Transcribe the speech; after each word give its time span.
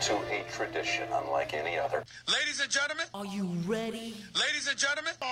to 0.00 0.14
a 0.32 0.42
tradition 0.50 1.04
unlike 1.12 1.52
any 1.52 1.78
other. 1.78 2.02
Ladies 2.26 2.60
and 2.60 2.70
gentlemen, 2.70 3.04
Are 3.12 3.26
you 3.26 3.44
ready? 3.66 4.14
ladies 4.34 4.66
and 4.68 4.78
gentlemen, 4.78 5.12
Are 5.20 5.28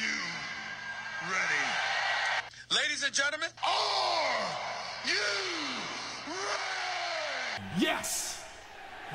you 0.00 0.16
ready? 1.28 1.66
ladies 2.74 3.02
and 3.04 3.12
gentlemen, 3.12 3.48
Are 3.62 4.48
you 5.04 5.20
ready? 6.26 7.84
Yes! 7.84 8.42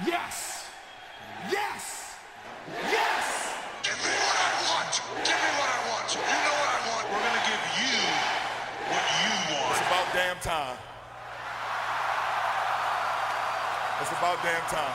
Yes! 0.06 0.66
Yes! 1.52 2.14
Yes! 2.70 3.54
Give 3.82 3.98
me 3.98 4.14
what 4.14 4.38
I 4.38 4.52
want. 4.70 5.02
Give 5.26 5.34
me 5.42 5.52
what 5.58 5.70
I 5.74 5.80
want. 5.90 6.14
You 6.14 6.22
know 6.22 6.56
what 6.62 6.70
I 6.70 6.80
want. 6.86 7.06
We're 7.10 7.26
gonna 7.26 7.46
give 7.50 7.64
you 7.82 7.98
what 8.94 9.06
you 9.26 9.34
want. 9.58 9.72
It's 9.74 9.82
about 9.90 10.08
damn 10.14 10.38
time. 10.42 10.78
Damn 14.28 14.62
time. 14.64 14.92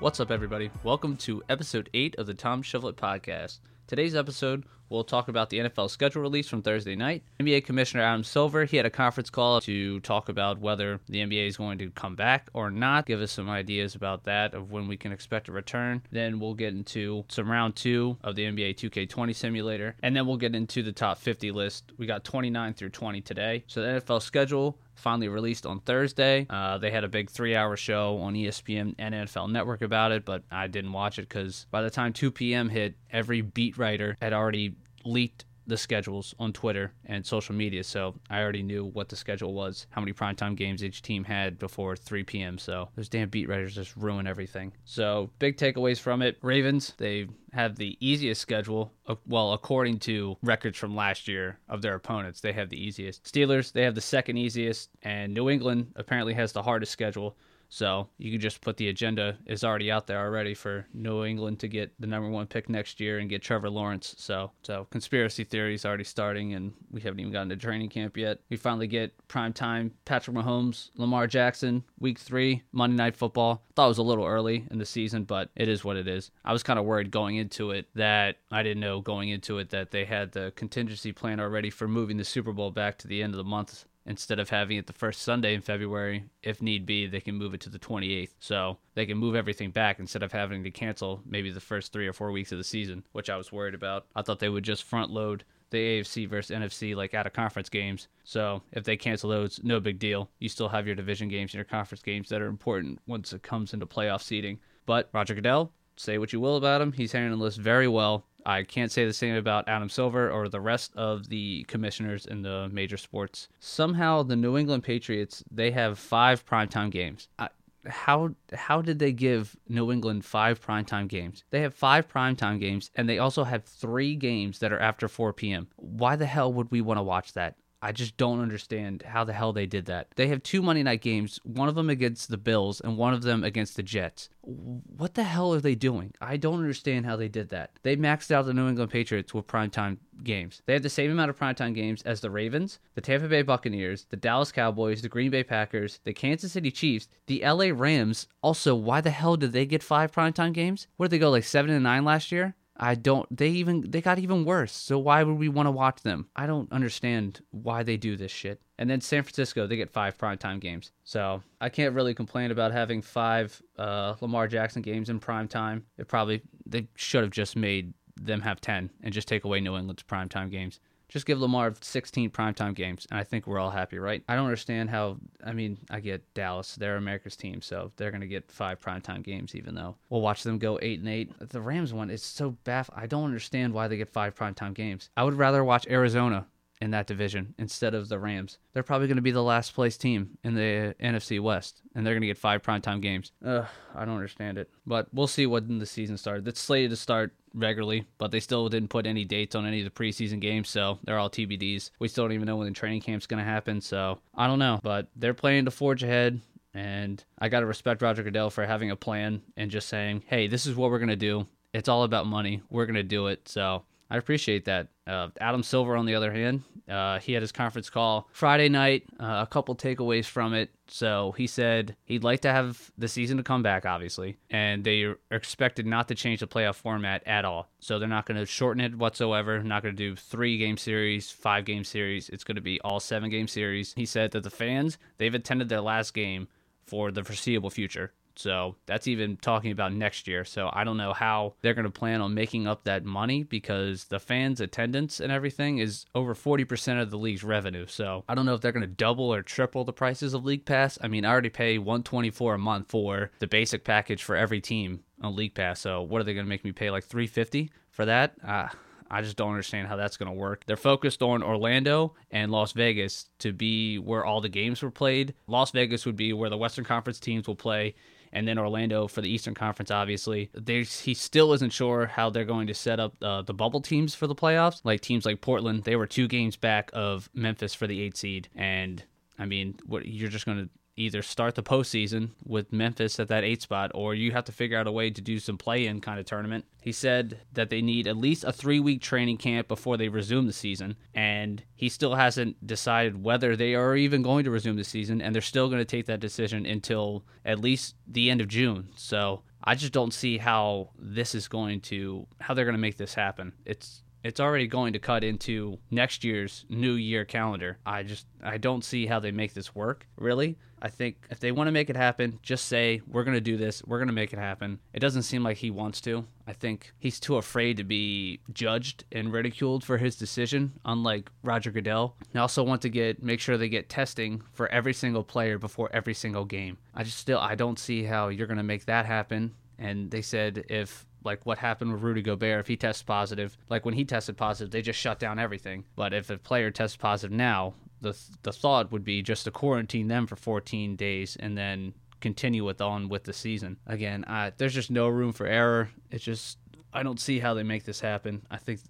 What's 0.00 0.18
up, 0.18 0.32
everybody? 0.32 0.72
Welcome 0.82 1.16
to 1.18 1.44
episode 1.48 1.88
8 1.94 2.16
of 2.16 2.26
the 2.26 2.34
Tom 2.34 2.64
Shifflett 2.64 2.94
Podcast. 2.94 3.60
Today's 3.86 4.16
episode, 4.16 4.64
we'll 4.88 5.04
talk 5.04 5.28
about 5.28 5.48
the 5.48 5.60
NFL 5.60 5.90
schedule 5.90 6.20
release 6.20 6.48
from 6.48 6.60
Thursday 6.60 6.96
night. 6.96 7.22
NBA 7.38 7.64
Commissioner 7.64 8.02
Adam 8.02 8.24
Silver, 8.24 8.64
he 8.64 8.76
had 8.76 8.84
a 8.84 8.90
conference 8.90 9.30
call 9.30 9.60
to 9.60 10.00
talk 10.00 10.28
about 10.28 10.58
whether 10.58 10.98
the 11.08 11.20
NBA 11.20 11.46
is 11.46 11.56
going 11.56 11.78
to 11.78 11.90
come 11.90 12.16
back 12.16 12.50
or 12.52 12.68
not, 12.72 13.06
give 13.06 13.20
us 13.20 13.30
some 13.30 13.48
ideas 13.48 13.94
about 13.94 14.24
that, 14.24 14.54
of 14.54 14.72
when 14.72 14.88
we 14.88 14.96
can 14.96 15.12
expect 15.12 15.48
a 15.48 15.52
return. 15.52 16.02
Then 16.10 16.40
we'll 16.40 16.54
get 16.54 16.74
into 16.74 17.24
some 17.28 17.48
round 17.48 17.76
two 17.76 18.16
of 18.24 18.34
the 18.34 18.42
NBA 18.46 18.74
2K20 18.74 19.32
simulator, 19.32 19.94
and 20.02 20.16
then 20.16 20.26
we'll 20.26 20.36
get 20.36 20.56
into 20.56 20.82
the 20.82 20.90
top 20.90 21.18
50 21.18 21.52
list. 21.52 21.92
We 21.96 22.06
got 22.06 22.24
29 22.24 22.74
through 22.74 22.90
20 22.90 23.20
today. 23.20 23.62
So 23.68 23.82
the 23.82 24.00
NFL 24.00 24.20
schedule, 24.20 24.80
finally 24.96 25.28
released 25.28 25.66
on 25.66 25.80
Thursday. 25.80 26.46
Uh, 26.50 26.78
they 26.78 26.90
had 26.90 27.04
a 27.04 27.08
big 27.08 27.30
three 27.30 27.54
hour 27.54 27.76
show 27.76 28.18
on 28.18 28.34
ESPN 28.34 28.94
and 28.98 29.14
NFL 29.14 29.50
Network 29.50 29.82
about 29.82 30.12
it, 30.12 30.24
but 30.24 30.42
I 30.50 30.66
didn't 30.66 30.92
watch 30.92 31.18
it 31.18 31.28
because 31.28 31.66
by 31.70 31.82
the 31.82 31.90
time 31.90 32.12
2 32.12 32.30
p.m. 32.30 32.68
hit, 32.68 32.94
every 33.10 33.40
beat 33.40 33.78
writer 33.78 34.16
had 34.20 34.32
already 34.32 34.74
leaked 35.04 35.44
the 35.66 35.76
schedules 35.76 36.34
on 36.38 36.52
Twitter 36.52 36.92
and 37.04 37.24
social 37.24 37.54
media. 37.54 37.82
So 37.84 38.14
I 38.30 38.40
already 38.40 38.62
knew 38.62 38.84
what 38.84 39.08
the 39.08 39.16
schedule 39.16 39.54
was, 39.54 39.86
how 39.90 40.00
many 40.00 40.12
primetime 40.12 40.56
games 40.56 40.82
each 40.84 41.02
team 41.02 41.24
had 41.24 41.58
before 41.58 41.96
3 41.96 42.22
p.m. 42.24 42.58
So 42.58 42.88
those 42.96 43.08
damn 43.08 43.28
beat 43.28 43.48
writers 43.48 43.74
just 43.74 43.96
ruin 43.96 44.26
everything. 44.26 44.72
So 44.84 45.30
big 45.38 45.56
takeaways 45.56 45.98
from 45.98 46.22
it 46.22 46.38
Ravens, 46.42 46.94
they 46.96 47.28
have 47.52 47.76
the 47.76 47.96
easiest 48.00 48.40
schedule. 48.40 48.92
uh, 49.06 49.16
Well, 49.26 49.52
according 49.52 50.00
to 50.00 50.36
records 50.42 50.78
from 50.78 50.94
last 50.94 51.26
year 51.26 51.58
of 51.68 51.82
their 51.82 51.94
opponents, 51.94 52.40
they 52.40 52.52
have 52.52 52.70
the 52.70 52.82
easiest. 52.82 53.24
Steelers, 53.24 53.72
they 53.72 53.82
have 53.82 53.94
the 53.94 54.00
second 54.00 54.36
easiest. 54.36 54.90
And 55.02 55.32
New 55.34 55.48
England 55.48 55.92
apparently 55.96 56.34
has 56.34 56.52
the 56.52 56.62
hardest 56.62 56.92
schedule. 56.92 57.36
So 57.68 58.08
you 58.18 58.30
can 58.30 58.40
just 58.40 58.60
put 58.60 58.76
the 58.76 58.88
agenda 58.88 59.38
is 59.46 59.64
already 59.64 59.90
out 59.90 60.06
there 60.06 60.18
already 60.18 60.54
for 60.54 60.86
New 60.92 61.24
England 61.24 61.60
to 61.60 61.68
get 61.68 61.92
the 61.98 62.06
number 62.06 62.28
one 62.28 62.46
pick 62.46 62.68
next 62.68 63.00
year 63.00 63.18
and 63.18 63.28
get 63.28 63.42
Trevor 63.42 63.70
Lawrence. 63.70 64.14
So 64.18 64.52
so 64.62 64.86
conspiracy 64.90 65.44
theories 65.44 65.84
already 65.84 66.04
starting 66.04 66.54
and 66.54 66.72
we 66.90 67.00
haven't 67.00 67.20
even 67.20 67.32
gotten 67.32 67.48
to 67.50 67.56
training 67.56 67.90
camp 67.90 68.16
yet. 68.16 68.40
We 68.48 68.56
finally 68.56 68.86
get 68.86 69.12
prime 69.28 69.52
time 69.52 69.92
Patrick 70.04 70.36
Mahomes, 70.36 70.90
Lamar 70.96 71.26
Jackson, 71.26 71.84
week 71.98 72.18
three, 72.18 72.62
Monday 72.72 72.96
night 72.96 73.16
football. 73.16 73.62
Thought 73.74 73.86
it 73.86 73.88
was 73.88 73.98
a 73.98 74.02
little 74.02 74.24
early 74.24 74.66
in 74.70 74.78
the 74.78 74.86
season, 74.86 75.24
but 75.24 75.50
it 75.56 75.68
is 75.68 75.84
what 75.84 75.96
it 75.96 76.08
is. 76.08 76.30
I 76.44 76.52
was 76.52 76.62
kind 76.62 76.78
of 76.78 76.84
worried 76.84 77.10
going 77.10 77.36
into 77.36 77.72
it 77.72 77.86
that 77.94 78.36
I 78.50 78.62
didn't 78.62 78.80
know 78.80 79.00
going 79.00 79.28
into 79.28 79.58
it 79.58 79.70
that 79.70 79.90
they 79.90 80.04
had 80.04 80.32
the 80.32 80.52
contingency 80.56 81.12
plan 81.12 81.40
already 81.40 81.70
for 81.70 81.88
moving 81.88 82.16
the 82.16 82.24
Super 82.24 82.52
Bowl 82.52 82.70
back 82.70 82.98
to 82.98 83.08
the 83.08 83.22
end 83.22 83.34
of 83.34 83.38
the 83.38 83.44
month 83.44 83.84
instead 84.06 84.38
of 84.38 84.50
having 84.50 84.76
it 84.76 84.86
the 84.86 84.92
first 84.92 85.22
Sunday 85.22 85.54
in 85.54 85.60
February, 85.60 86.24
if 86.42 86.62
need 86.62 86.86
be, 86.86 87.06
they 87.06 87.20
can 87.20 87.34
move 87.34 87.54
it 87.54 87.60
to 87.62 87.70
the 87.70 87.78
28th. 87.78 88.30
So 88.38 88.78
they 88.94 89.06
can 89.06 89.18
move 89.18 89.34
everything 89.34 89.70
back 89.70 89.98
instead 89.98 90.22
of 90.22 90.32
having 90.32 90.62
to 90.64 90.70
cancel 90.70 91.22
maybe 91.26 91.50
the 91.50 91.60
first 91.60 91.92
three 91.92 92.06
or 92.06 92.12
four 92.12 92.30
weeks 92.30 92.52
of 92.52 92.58
the 92.58 92.64
season, 92.64 93.04
which 93.12 93.28
I 93.28 93.36
was 93.36 93.52
worried 93.52 93.74
about. 93.74 94.06
I 94.14 94.22
thought 94.22 94.38
they 94.38 94.48
would 94.48 94.64
just 94.64 94.84
front 94.84 95.10
load 95.10 95.44
the 95.70 96.00
AFC 96.00 96.28
versus 96.28 96.56
NFC 96.56 96.94
like 96.94 97.14
out 97.14 97.26
of 97.26 97.32
conference 97.32 97.68
games. 97.68 98.08
So 98.24 98.62
if 98.72 98.84
they 98.84 98.96
cancel 98.96 99.30
those, 99.30 99.60
no 99.62 99.80
big 99.80 99.98
deal. 99.98 100.30
You 100.38 100.48
still 100.48 100.68
have 100.68 100.86
your 100.86 100.94
division 100.94 101.28
games 101.28 101.52
and 101.52 101.58
your 101.58 101.64
conference 101.64 102.02
games 102.02 102.28
that 102.28 102.40
are 102.40 102.46
important 102.46 103.00
once 103.06 103.32
it 103.32 103.42
comes 103.42 103.74
into 103.74 103.86
playoff 103.86 104.22
seeding. 104.22 104.60
But 104.86 105.08
Roger 105.12 105.34
Goodell, 105.34 105.72
say 105.96 106.18
what 106.18 106.32
you 106.32 106.40
will 106.40 106.56
about 106.56 106.80
him, 106.80 106.92
he's 106.92 107.12
handling 107.12 107.40
this 107.40 107.56
very 107.56 107.88
well. 107.88 108.24
I 108.46 108.62
can't 108.62 108.92
say 108.92 109.04
the 109.04 109.12
same 109.12 109.34
about 109.34 109.68
Adam 109.68 109.88
Silver 109.88 110.30
or 110.30 110.48
the 110.48 110.60
rest 110.60 110.92
of 110.96 111.28
the 111.28 111.64
commissioners 111.64 112.26
in 112.26 112.42
the 112.42 112.68
major 112.72 112.96
sports. 112.96 113.48
Somehow, 113.58 114.22
the 114.22 114.36
New 114.36 114.56
England 114.56 114.84
Patriots 114.84 115.42
they 115.50 115.72
have 115.72 115.98
five 115.98 116.46
primetime 116.46 116.90
games. 116.90 117.28
I, 117.38 117.48
how 117.88 118.34
how 118.52 118.82
did 118.82 118.98
they 118.98 119.12
give 119.12 119.56
New 119.68 119.90
England 119.92 120.24
five 120.24 120.64
primetime 120.64 121.08
games? 121.08 121.44
They 121.50 121.60
have 121.62 121.74
five 121.74 122.08
primetime 122.08 122.60
games, 122.60 122.90
and 122.94 123.08
they 123.08 123.18
also 123.18 123.44
have 123.44 123.64
three 123.64 124.14
games 124.14 124.60
that 124.60 124.72
are 124.72 124.78
after 124.78 125.08
4 125.08 125.32
p.m. 125.32 125.68
Why 125.76 126.16
the 126.16 126.26
hell 126.26 126.52
would 126.52 126.70
we 126.70 126.80
want 126.80 126.98
to 126.98 127.02
watch 127.02 127.32
that? 127.34 127.56
I 127.86 127.92
just 127.92 128.16
don't 128.16 128.40
understand 128.40 129.04
how 129.06 129.22
the 129.22 129.32
hell 129.32 129.52
they 129.52 129.66
did 129.66 129.86
that. 129.86 130.08
They 130.16 130.26
have 130.26 130.42
two 130.42 130.60
Monday 130.60 130.82
night 130.82 131.02
games, 131.02 131.38
one 131.44 131.68
of 131.68 131.76
them 131.76 131.88
against 131.88 132.28
the 132.28 132.36
Bills 132.36 132.80
and 132.80 132.96
one 132.96 133.14
of 133.14 133.22
them 133.22 133.44
against 133.44 133.76
the 133.76 133.84
Jets. 133.84 134.28
What 134.42 135.14
the 135.14 135.22
hell 135.22 135.54
are 135.54 135.60
they 135.60 135.76
doing? 135.76 136.12
I 136.20 136.36
don't 136.36 136.58
understand 136.58 137.06
how 137.06 137.14
they 137.14 137.28
did 137.28 137.50
that. 137.50 137.78
They 137.84 137.94
maxed 137.94 138.32
out 138.32 138.44
the 138.44 138.54
New 138.54 138.66
England 138.68 138.90
Patriots 138.90 139.32
with 139.32 139.46
primetime 139.46 139.98
games. 140.24 140.62
They 140.66 140.72
have 140.72 140.82
the 140.82 140.90
same 140.90 141.12
amount 141.12 141.30
of 141.30 141.38
primetime 141.38 141.76
games 141.76 142.02
as 142.02 142.20
the 142.20 142.28
Ravens, 142.28 142.80
the 142.96 143.00
Tampa 143.00 143.28
Bay 143.28 143.42
Buccaneers, 143.42 144.06
the 144.10 144.16
Dallas 144.16 144.50
Cowboys, 144.50 145.00
the 145.00 145.08
Green 145.08 145.30
Bay 145.30 145.44
Packers, 145.44 146.00
the 146.02 146.12
Kansas 146.12 146.50
City 146.50 146.72
Chiefs, 146.72 147.06
the 147.28 147.40
LA 147.46 147.66
Rams. 147.72 148.26
Also, 148.42 148.74
why 148.74 149.00
the 149.00 149.10
hell 149.10 149.36
did 149.36 149.52
they 149.52 149.64
get 149.64 149.84
five 149.84 150.10
primetime 150.10 150.52
games? 150.52 150.88
Where 150.96 151.06
did 151.06 151.14
they 151.14 151.20
go, 151.20 151.30
like 151.30 151.44
7 151.44 151.70
and 151.70 151.84
9 151.84 152.04
last 152.04 152.32
year? 152.32 152.56
I 152.78 152.94
don't 152.94 153.26
they 153.34 153.48
even 153.48 153.90
they 153.90 154.00
got 154.00 154.18
even 154.18 154.44
worse. 154.44 154.72
So 154.72 154.98
why 154.98 155.22
would 155.22 155.38
we 155.38 155.48
want 155.48 155.66
to 155.66 155.70
watch 155.70 156.02
them? 156.02 156.28
I 156.36 156.46
don't 156.46 156.70
understand 156.72 157.40
why 157.50 157.82
they 157.82 157.96
do 157.96 158.16
this 158.16 158.32
shit. 158.32 158.60
And 158.78 158.90
then 158.90 159.00
San 159.00 159.22
Francisco, 159.22 159.66
they 159.66 159.76
get 159.76 159.90
five 159.90 160.18
primetime 160.18 160.60
games. 160.60 160.92
So 161.04 161.42
I 161.60 161.68
can't 161.68 161.94
really 161.94 162.14
complain 162.14 162.50
about 162.50 162.72
having 162.72 163.00
five 163.00 163.60
uh, 163.78 164.14
Lamar 164.20 164.48
Jackson 164.48 164.82
games 164.82 165.08
in 165.08 165.18
prime 165.18 165.48
time. 165.48 165.84
It 165.98 166.08
probably 166.08 166.42
they 166.66 166.88
should 166.96 167.22
have 167.22 167.32
just 167.32 167.56
made 167.56 167.94
them 168.20 168.40
have 168.40 168.60
ten 168.60 168.90
and 169.02 169.12
just 169.12 169.28
take 169.28 169.44
away 169.44 169.60
New 169.60 169.76
England's 169.76 170.02
primetime 170.02 170.50
games. 170.50 170.80
Just 171.16 171.24
give 171.24 171.40
Lamar 171.40 171.72
16 171.80 172.28
primetime 172.28 172.74
games, 172.74 173.06
and 173.10 173.18
I 173.18 173.24
think 173.24 173.46
we're 173.46 173.58
all 173.58 173.70
happy, 173.70 173.98
right? 173.98 174.22
I 174.28 174.34
don't 174.34 174.44
understand 174.44 174.90
how. 174.90 175.16
I 175.42 175.54
mean, 175.54 175.78
I 175.88 176.00
get 176.00 176.22
Dallas; 176.34 176.74
they're 176.74 176.98
America's 176.98 177.36
team, 177.36 177.62
so 177.62 177.90
they're 177.96 178.10
gonna 178.10 178.26
get 178.26 178.52
five 178.52 178.82
primetime 178.82 179.22
games, 179.22 179.54
even 179.54 179.74
though 179.74 179.96
we'll 180.10 180.20
watch 180.20 180.42
them 180.42 180.58
go 180.58 180.78
eight 180.82 180.98
and 180.98 181.08
eight. 181.08 181.32
The 181.38 181.62
Rams 181.62 181.94
one 181.94 182.10
is 182.10 182.22
so 182.22 182.58
baff. 182.66 182.90
I 182.94 183.06
don't 183.06 183.24
understand 183.24 183.72
why 183.72 183.88
they 183.88 183.96
get 183.96 184.10
five 184.10 184.34
primetime 184.34 184.74
games. 184.74 185.08
I 185.16 185.24
would 185.24 185.32
rather 185.32 185.64
watch 185.64 185.86
Arizona 185.88 186.48
in 186.80 186.90
that 186.90 187.06
division 187.06 187.54
instead 187.58 187.94
of 187.94 188.08
the 188.08 188.18
Rams. 188.18 188.58
They're 188.72 188.82
probably 188.82 189.08
going 189.08 189.16
to 189.16 189.22
be 189.22 189.30
the 189.30 189.42
last 189.42 189.74
place 189.74 189.96
team 189.96 190.38
in 190.44 190.54
the 190.54 190.94
NFC 191.00 191.40
West, 191.40 191.80
and 191.94 192.04
they're 192.04 192.14
going 192.14 192.22
to 192.22 192.26
get 192.26 192.38
five 192.38 192.62
primetime 192.62 193.00
games. 193.00 193.32
Ugh, 193.44 193.66
I 193.94 194.04
don't 194.04 194.14
understand 194.14 194.58
it. 194.58 194.70
But 194.86 195.08
we'll 195.12 195.26
see 195.26 195.46
when 195.46 195.78
the 195.78 195.86
season 195.86 196.16
starts. 196.16 196.46
It's 196.46 196.60
slated 196.60 196.90
to 196.90 196.96
start 196.96 197.32
regularly, 197.54 198.06
but 198.18 198.30
they 198.30 198.40
still 198.40 198.68
didn't 198.68 198.90
put 198.90 199.06
any 199.06 199.24
dates 199.24 199.54
on 199.54 199.66
any 199.66 199.80
of 199.80 199.84
the 199.84 199.90
preseason 199.90 200.40
games, 200.40 200.68
so 200.68 200.98
they're 201.04 201.18
all 201.18 201.30
TBDs. 201.30 201.90
We 201.98 202.08
still 202.08 202.24
don't 202.24 202.32
even 202.32 202.46
know 202.46 202.56
when 202.56 202.68
the 202.68 202.74
training 202.74 203.00
camp's 203.00 203.26
going 203.26 203.42
to 203.42 203.50
happen, 203.50 203.80
so 203.80 204.18
I 204.34 204.46
don't 204.46 204.58
know. 204.58 204.78
But 204.82 205.08
they're 205.16 205.34
planning 205.34 205.64
to 205.64 205.70
forge 205.70 206.02
ahead. 206.02 206.40
And 206.74 207.24
I 207.38 207.48
got 207.48 207.60
to 207.60 207.66
respect 207.66 208.02
Roger 208.02 208.22
Goodell 208.22 208.50
for 208.50 208.66
having 208.66 208.90
a 208.90 208.96
plan 208.96 209.40
and 209.56 209.70
just 209.70 209.88
saying, 209.88 210.24
hey, 210.26 210.46
this 210.46 210.66
is 210.66 210.76
what 210.76 210.90
we're 210.90 210.98
going 210.98 211.08
to 211.08 211.16
do. 211.16 211.46
It's 211.72 211.88
all 211.88 212.02
about 212.02 212.26
money. 212.26 212.60
We're 212.68 212.84
going 212.84 212.96
to 212.96 213.02
do 213.02 213.28
it. 213.28 213.48
So 213.48 213.84
I 214.10 214.16
appreciate 214.16 214.64
that. 214.66 214.88
Uh, 215.06 215.28
Adam 215.40 215.62
Silver, 215.62 215.96
on 215.96 216.06
the 216.06 216.14
other 216.14 216.32
hand, 216.32 216.62
uh, 216.88 217.18
he 217.18 217.32
had 217.32 217.42
his 217.42 217.52
conference 217.52 217.90
call 217.90 218.28
Friday 218.32 218.68
night. 218.68 219.04
Uh, 219.18 219.44
a 219.44 219.46
couple 219.46 219.74
takeaways 219.74 220.26
from 220.26 220.54
it. 220.54 220.70
So 220.88 221.32
he 221.36 221.46
said 221.46 221.96
he'd 222.04 222.22
like 222.22 222.40
to 222.40 222.52
have 222.52 222.92
the 222.96 223.08
season 223.08 223.36
to 223.38 223.42
come 223.42 223.62
back, 223.62 223.84
obviously, 223.84 224.36
and 224.50 224.84
they 224.84 225.02
are 225.02 225.18
expected 225.32 225.86
not 225.86 226.06
to 226.08 226.14
change 226.14 226.40
the 226.40 226.46
playoff 226.46 226.76
format 226.76 227.26
at 227.26 227.44
all. 227.44 227.68
So 227.80 227.98
they're 227.98 228.08
not 228.08 228.26
going 228.26 228.38
to 228.38 228.46
shorten 228.46 228.80
it 228.80 228.96
whatsoever. 228.96 229.62
Not 229.62 229.82
going 229.82 229.96
to 229.96 230.10
do 230.10 230.14
three 230.14 230.58
game 230.58 230.76
series, 230.76 231.30
five 231.30 231.64
game 231.64 231.82
series. 231.82 232.28
It's 232.28 232.44
going 232.44 232.56
to 232.56 232.60
be 232.62 232.80
all 232.82 233.00
seven 233.00 233.30
game 233.30 233.48
series. 233.48 233.92
He 233.94 234.06
said 234.06 234.30
that 234.32 234.44
the 234.44 234.50
fans 234.50 234.98
they've 235.18 235.34
attended 235.34 235.68
their 235.68 235.80
last 235.80 236.14
game 236.14 236.46
for 236.84 237.10
the 237.10 237.24
foreseeable 237.24 237.70
future. 237.70 238.12
So 238.38 238.76
that's 238.86 239.08
even 239.08 239.36
talking 239.36 239.70
about 239.70 239.92
next 239.92 240.28
year. 240.28 240.44
So 240.44 240.70
I 240.72 240.84
don't 240.84 240.96
know 240.96 241.12
how 241.12 241.54
they're 241.62 241.74
going 241.74 241.84
to 241.84 241.90
plan 241.90 242.20
on 242.20 242.34
making 242.34 242.66
up 242.66 242.84
that 242.84 243.04
money 243.04 243.42
because 243.42 244.04
the 244.04 244.18
fans' 244.18 244.60
attendance 244.60 245.20
and 245.20 245.32
everything 245.32 245.78
is 245.78 246.06
over 246.14 246.34
40% 246.34 247.00
of 247.00 247.10
the 247.10 247.18
league's 247.18 247.44
revenue. 247.44 247.86
So 247.86 248.24
I 248.28 248.34
don't 248.34 248.46
know 248.46 248.54
if 248.54 248.60
they're 248.60 248.72
going 248.72 248.80
to 248.82 248.86
double 248.86 249.32
or 249.32 249.42
triple 249.42 249.84
the 249.84 249.92
prices 249.92 250.34
of 250.34 250.44
League 250.44 250.64
Pass. 250.64 250.98
I 251.02 251.08
mean, 251.08 251.24
I 251.24 251.30
already 251.30 251.50
pay 251.50 251.78
124 251.78 252.54
a 252.54 252.58
month 252.58 252.90
for 252.90 253.30
the 253.38 253.46
basic 253.46 253.84
package 253.84 254.22
for 254.22 254.36
every 254.36 254.60
team 254.60 255.00
on 255.22 255.36
League 255.36 255.54
Pass. 255.54 255.80
So 255.80 256.02
what 256.02 256.20
are 256.20 256.24
they 256.24 256.34
going 256.34 256.46
to 256.46 256.50
make 256.50 256.64
me 256.64 256.72
pay 256.72 256.90
like 256.90 257.04
350 257.04 257.70
for 257.90 258.04
that? 258.04 258.34
Uh, 258.46 258.68
I 259.10 259.22
just 259.22 259.36
don't 259.36 259.50
understand 259.50 259.88
how 259.88 259.96
that's 259.96 260.16
going 260.16 260.30
to 260.30 260.36
work. 260.36 260.64
They're 260.66 260.76
focused 260.76 261.22
on 261.22 261.42
Orlando 261.42 262.14
and 262.30 262.50
Las 262.50 262.72
Vegas 262.72 263.28
to 263.38 263.52
be 263.52 263.98
where 263.98 264.24
all 264.24 264.40
the 264.40 264.48
games 264.48 264.82
were 264.82 264.90
played. 264.90 265.34
Las 265.46 265.70
Vegas 265.70 266.06
would 266.06 266.16
be 266.16 266.32
where 266.32 266.50
the 266.50 266.56
Western 266.56 266.84
Conference 266.84 267.20
teams 267.20 267.46
will 267.46 267.56
play, 267.56 267.94
and 268.32 268.46
then 268.46 268.58
Orlando 268.58 269.06
for 269.08 269.20
the 269.20 269.30
Eastern 269.30 269.54
Conference, 269.54 269.90
obviously. 269.90 270.50
There's, 270.54 271.00
he 271.00 271.14
still 271.14 271.52
isn't 271.52 271.72
sure 271.72 272.06
how 272.06 272.30
they're 272.30 272.44
going 272.44 272.66
to 272.66 272.74
set 272.74 273.00
up 273.00 273.14
uh, 273.22 273.42
the 273.42 273.54
bubble 273.54 273.80
teams 273.80 274.14
for 274.14 274.26
the 274.26 274.34
playoffs. 274.34 274.80
Like 274.84 275.00
teams 275.00 275.24
like 275.24 275.40
Portland, 275.40 275.84
they 275.84 275.96
were 275.96 276.06
two 276.06 276.28
games 276.28 276.56
back 276.56 276.90
of 276.92 277.28
Memphis 277.34 277.74
for 277.74 277.86
the 277.86 278.00
eight 278.00 278.16
seed, 278.16 278.48
and 278.54 279.02
I 279.38 279.46
mean, 279.46 279.76
what 279.86 280.06
you're 280.06 280.30
just 280.30 280.46
going 280.46 280.58
to 280.64 280.70
either 280.96 281.22
start 281.22 281.54
the 281.54 281.62
postseason 281.62 282.30
with 282.44 282.72
Memphis 282.72 283.20
at 283.20 283.28
that 283.28 283.44
eight 283.44 283.62
spot, 283.62 283.90
or 283.94 284.14
you 284.14 284.32
have 284.32 284.44
to 284.44 284.52
figure 284.52 284.78
out 284.78 284.86
a 284.86 284.92
way 284.92 285.10
to 285.10 285.20
do 285.20 285.38
some 285.38 285.58
play-in 285.58 286.00
kind 286.00 286.18
of 286.18 286.26
tournament. 286.26 286.64
He 286.80 286.92
said 286.92 287.40
that 287.52 287.68
they 287.68 287.82
need 287.82 288.06
at 288.06 288.16
least 288.16 288.44
a 288.44 288.52
three-week 288.52 289.02
training 289.02 289.36
camp 289.36 289.68
before 289.68 289.96
they 289.96 290.08
resume 290.08 290.46
the 290.46 290.52
season, 290.52 290.96
and 291.14 291.62
he 291.74 291.88
still 291.88 292.14
hasn't 292.14 292.66
decided 292.66 293.22
whether 293.22 293.56
they 293.56 293.74
are 293.74 293.94
even 293.96 294.22
going 294.22 294.44
to 294.44 294.50
resume 294.50 294.76
the 294.76 294.84
season, 294.84 295.20
and 295.20 295.34
they're 295.34 295.42
still 295.42 295.68
going 295.68 295.80
to 295.80 295.84
take 295.84 296.06
that 296.06 296.20
decision 296.20 296.64
until 296.64 297.24
at 297.44 297.60
least 297.60 297.96
the 298.06 298.30
end 298.30 298.40
of 298.40 298.48
June. 298.48 298.88
So 298.96 299.42
I 299.62 299.74
just 299.74 299.92
don't 299.92 300.14
see 300.14 300.38
how 300.38 300.90
this 300.98 301.34
is 301.34 301.48
going 301.48 301.80
to 301.82 302.26
how 302.40 302.54
they're 302.54 302.64
going 302.64 302.76
to 302.76 302.80
make 302.80 302.96
this 302.96 303.14
happen. 303.14 303.52
It's 303.64 304.02
it's 304.26 304.40
already 304.40 304.66
going 304.66 304.92
to 304.92 304.98
cut 304.98 305.22
into 305.22 305.78
next 305.90 306.24
year's 306.24 306.64
new 306.68 306.94
year 306.94 307.24
calendar. 307.24 307.78
I 307.86 308.02
just 308.02 308.26
I 308.42 308.58
don't 308.58 308.84
see 308.84 309.06
how 309.06 309.20
they 309.20 309.30
make 309.30 309.54
this 309.54 309.74
work, 309.74 310.06
really. 310.16 310.58
I 310.82 310.88
think 310.88 311.16
if 311.30 311.40
they 311.40 311.52
want 311.52 311.68
to 311.68 311.72
make 311.72 311.88
it 311.88 311.96
happen, 311.96 312.38
just 312.42 312.66
say 312.66 313.00
we're 313.06 313.24
going 313.24 313.36
to 313.36 313.40
do 313.40 313.56
this, 313.56 313.82
we're 313.84 313.98
going 313.98 314.08
to 314.08 314.12
make 314.12 314.32
it 314.32 314.38
happen. 314.38 314.78
It 314.92 315.00
doesn't 315.00 315.22
seem 315.22 315.42
like 315.42 315.56
he 315.56 315.70
wants 315.70 316.00
to. 316.02 316.26
I 316.46 316.52
think 316.52 316.92
he's 316.98 317.18
too 317.18 317.36
afraid 317.36 317.76
to 317.78 317.84
be 317.84 318.40
judged 318.52 319.04
and 319.10 319.32
ridiculed 319.32 319.84
for 319.84 319.96
his 319.96 320.16
decision, 320.16 320.72
unlike 320.84 321.30
Roger 321.42 321.70
Goodell. 321.70 322.16
They 322.32 322.40
also 322.40 322.62
want 322.62 322.82
to 322.82 322.88
get 322.88 323.22
make 323.22 323.40
sure 323.40 323.56
they 323.56 323.68
get 323.68 323.88
testing 323.88 324.42
for 324.52 324.68
every 324.68 324.92
single 324.92 325.24
player 325.24 325.56
before 325.56 325.88
every 325.92 326.14
single 326.14 326.44
game. 326.44 326.78
I 326.94 327.04
just 327.04 327.18
still 327.18 327.38
I 327.38 327.54
don't 327.54 327.78
see 327.78 328.02
how 328.02 328.28
you're 328.28 328.48
going 328.48 328.56
to 328.58 328.64
make 328.64 328.86
that 328.86 329.06
happen. 329.06 329.54
And 329.78 330.10
they 330.10 330.22
said 330.22 330.64
if 330.68 331.06
like 331.24 331.44
what 331.44 331.58
happened 331.58 331.92
with 331.92 332.02
Rudy 332.02 332.22
Gobert 332.22 332.60
if 332.60 332.66
he 332.68 332.76
tests 332.76 333.02
positive. 333.02 333.56
Like 333.68 333.84
when 333.84 333.94
he 333.94 334.04
tested 334.04 334.36
positive, 334.36 334.70
they 334.70 334.82
just 334.82 334.98
shut 334.98 335.18
down 335.18 335.38
everything. 335.38 335.84
But 335.96 336.14
if 336.14 336.30
a 336.30 336.38
player 336.38 336.70
tests 336.70 336.96
positive 336.96 337.36
now, 337.36 337.74
the 338.00 338.16
the 338.42 338.52
thought 338.52 338.92
would 338.92 339.04
be 339.04 339.22
just 339.22 339.44
to 339.44 339.50
quarantine 339.50 340.08
them 340.08 340.26
for 340.26 340.36
14 340.36 340.96
days 340.96 341.36
and 341.36 341.56
then 341.56 341.94
continue 342.20 342.64
with 342.64 342.80
on 342.80 343.08
with 343.08 343.24
the 343.24 343.32
season. 343.32 343.78
Again, 343.86 344.24
I, 344.26 344.52
there's 344.56 344.74
just 344.74 344.90
no 344.90 345.08
room 345.08 345.32
for 345.32 345.46
error. 345.46 345.90
It's 346.10 346.24
just 346.24 346.58
I 346.92 347.02
don't 347.02 347.20
see 347.20 347.38
how 347.38 347.54
they 347.54 347.62
make 347.62 347.84
this 347.84 348.00
happen. 348.00 348.46
I 348.50 348.56
think 348.56 348.80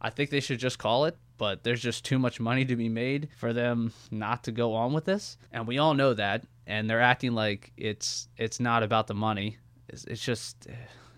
I 0.00 0.10
think 0.10 0.30
they 0.30 0.40
should 0.40 0.58
just 0.58 0.78
call 0.78 1.06
it, 1.06 1.16
but 1.38 1.62
there's 1.64 1.80
just 1.80 2.04
too 2.04 2.18
much 2.18 2.38
money 2.40 2.64
to 2.64 2.76
be 2.76 2.88
made 2.88 3.28
for 3.36 3.52
them 3.52 3.92
not 4.10 4.44
to 4.44 4.52
go 4.52 4.74
on 4.74 4.92
with 4.92 5.04
this, 5.04 5.38
and 5.52 5.66
we 5.66 5.78
all 5.78 5.94
know 5.94 6.14
that. 6.14 6.44
And 6.66 6.90
they're 6.90 7.00
acting 7.00 7.32
like 7.32 7.72
it's 7.76 8.28
it's 8.36 8.60
not 8.60 8.82
about 8.82 9.06
the 9.06 9.14
money. 9.14 9.58
It's, 9.88 10.04
it's 10.04 10.22
just 10.22 10.66
eh. 10.68 10.74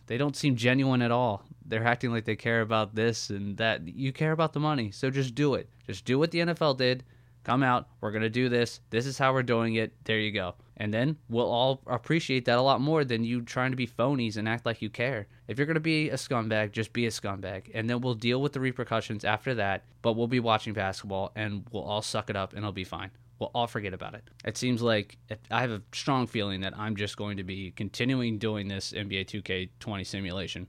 They 0.09 0.19
don't 0.19 0.37
seem 0.37 0.57
genuine 0.57 1.03
at 1.03 1.13
all. 1.13 1.45
They're 1.65 1.87
acting 1.87 2.11
like 2.11 2.25
they 2.25 2.35
care 2.35 2.63
about 2.63 2.95
this 2.95 3.31
and 3.31 3.57
that. 3.59 3.87
You 3.87 4.13
care 4.13 4.33
about 4.33 4.55
the 4.55 4.61
money, 4.61 4.91
so 4.91 5.11
just 5.11 5.35
do 5.35 5.55
it. 5.55 5.69
Just 5.87 6.05
do 6.05 6.19
what 6.19 6.31
the 6.31 6.41
NFL 6.41 6.79
did. 6.79 7.05
Come 7.45 7.63
out. 7.63 7.89
We're 8.01 8.11
to 8.13 8.29
do 8.29 8.49
this. 8.49 8.81
This 8.91 9.07
is 9.07 9.17
how 9.17 9.33
we're 9.33 9.43
doing 9.43 9.75
it. 9.77 9.93
There 10.05 10.19
you 10.19 10.33
go. 10.33 10.55
And 10.79 10.93
then 10.93 11.17
we'll 11.29 11.51
all 11.51 11.83
appreciate 11.87 12.45
that 12.47 12.59
a 12.59 12.63
lot 12.63 12.81
more 12.81 13.05
than 13.05 13.25
you 13.25 13.43
trying 13.43 13.71
to 13.71 13.77
be 13.77 13.87
phonies 13.87 14.37
and 14.37 14.49
act 14.49 14.67
like 14.67 14.83
you 14.83 14.91
care. 14.91 15.27
If 15.47 15.59
you're 15.59 15.67
going 15.67 15.75
to 15.75 15.81
be 15.81 16.11
a 16.11 16.15
scumbag, 16.15 16.73
just 16.73 16.93
be 16.93 17.07
a 17.07 17.11
scumbag. 17.11 17.71
And 17.75 17.89
then 17.89 18.01
we'll 18.01 18.15
deal 18.15 18.41
with 18.41 18.53
the 18.53 18.61
repercussions 18.61 19.25
after 19.25 19.55
that. 19.57 19.85
But 20.03 20.15
we'll 20.15 20.27
be 20.27 20.41
watching 20.41 20.73
basketball 20.73 21.33
and 21.37 21.65
we'll 21.71 21.85
all 21.85 22.03
suck 22.03 22.31
it 22.31 22.37
up 22.37 22.53
and 22.53 22.61
it'll 22.61 22.73
be 22.73 22.85
fine 22.85 23.11
we'll 23.39 23.51
all 23.55 23.67
forget 23.67 23.95
about 23.95 24.15
it. 24.15 24.25
It 24.45 24.57
seems 24.57 24.83
like 24.83 25.17
I 25.51 25.61
have 25.61 25.71
a 25.71 25.83
strong 25.93 26.27
feeling 26.27 26.61
that 26.63 26.77
I'm 26.77 26.97
just 26.97 27.17
going 27.17 27.37
to 27.37 27.45
be 27.45 27.71
continuing 27.71 28.39
doing 28.39 28.69
this 28.69 28.93
NBA 28.93 29.27
2K20 29.27 30.07
simulation 30.07 30.67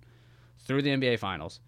through 0.59 0.81
the 0.83 0.89
NBA 0.89 1.19
Finals, 1.19 1.59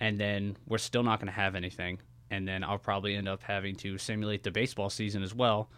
and 0.00 0.18
then 0.18 0.56
we're 0.66 0.78
still 0.78 1.02
not 1.02 1.20
going 1.20 1.28
to 1.28 1.32
have 1.32 1.54
anything. 1.54 2.00
And 2.30 2.48
then 2.48 2.64
I'll 2.64 2.78
probably 2.78 3.14
end 3.14 3.28
up 3.28 3.42
having 3.42 3.76
to 3.76 3.96
simulate 3.96 4.42
the 4.42 4.50
baseball 4.50 4.90
season 4.90 5.22
as 5.22 5.34
well. 5.34 5.70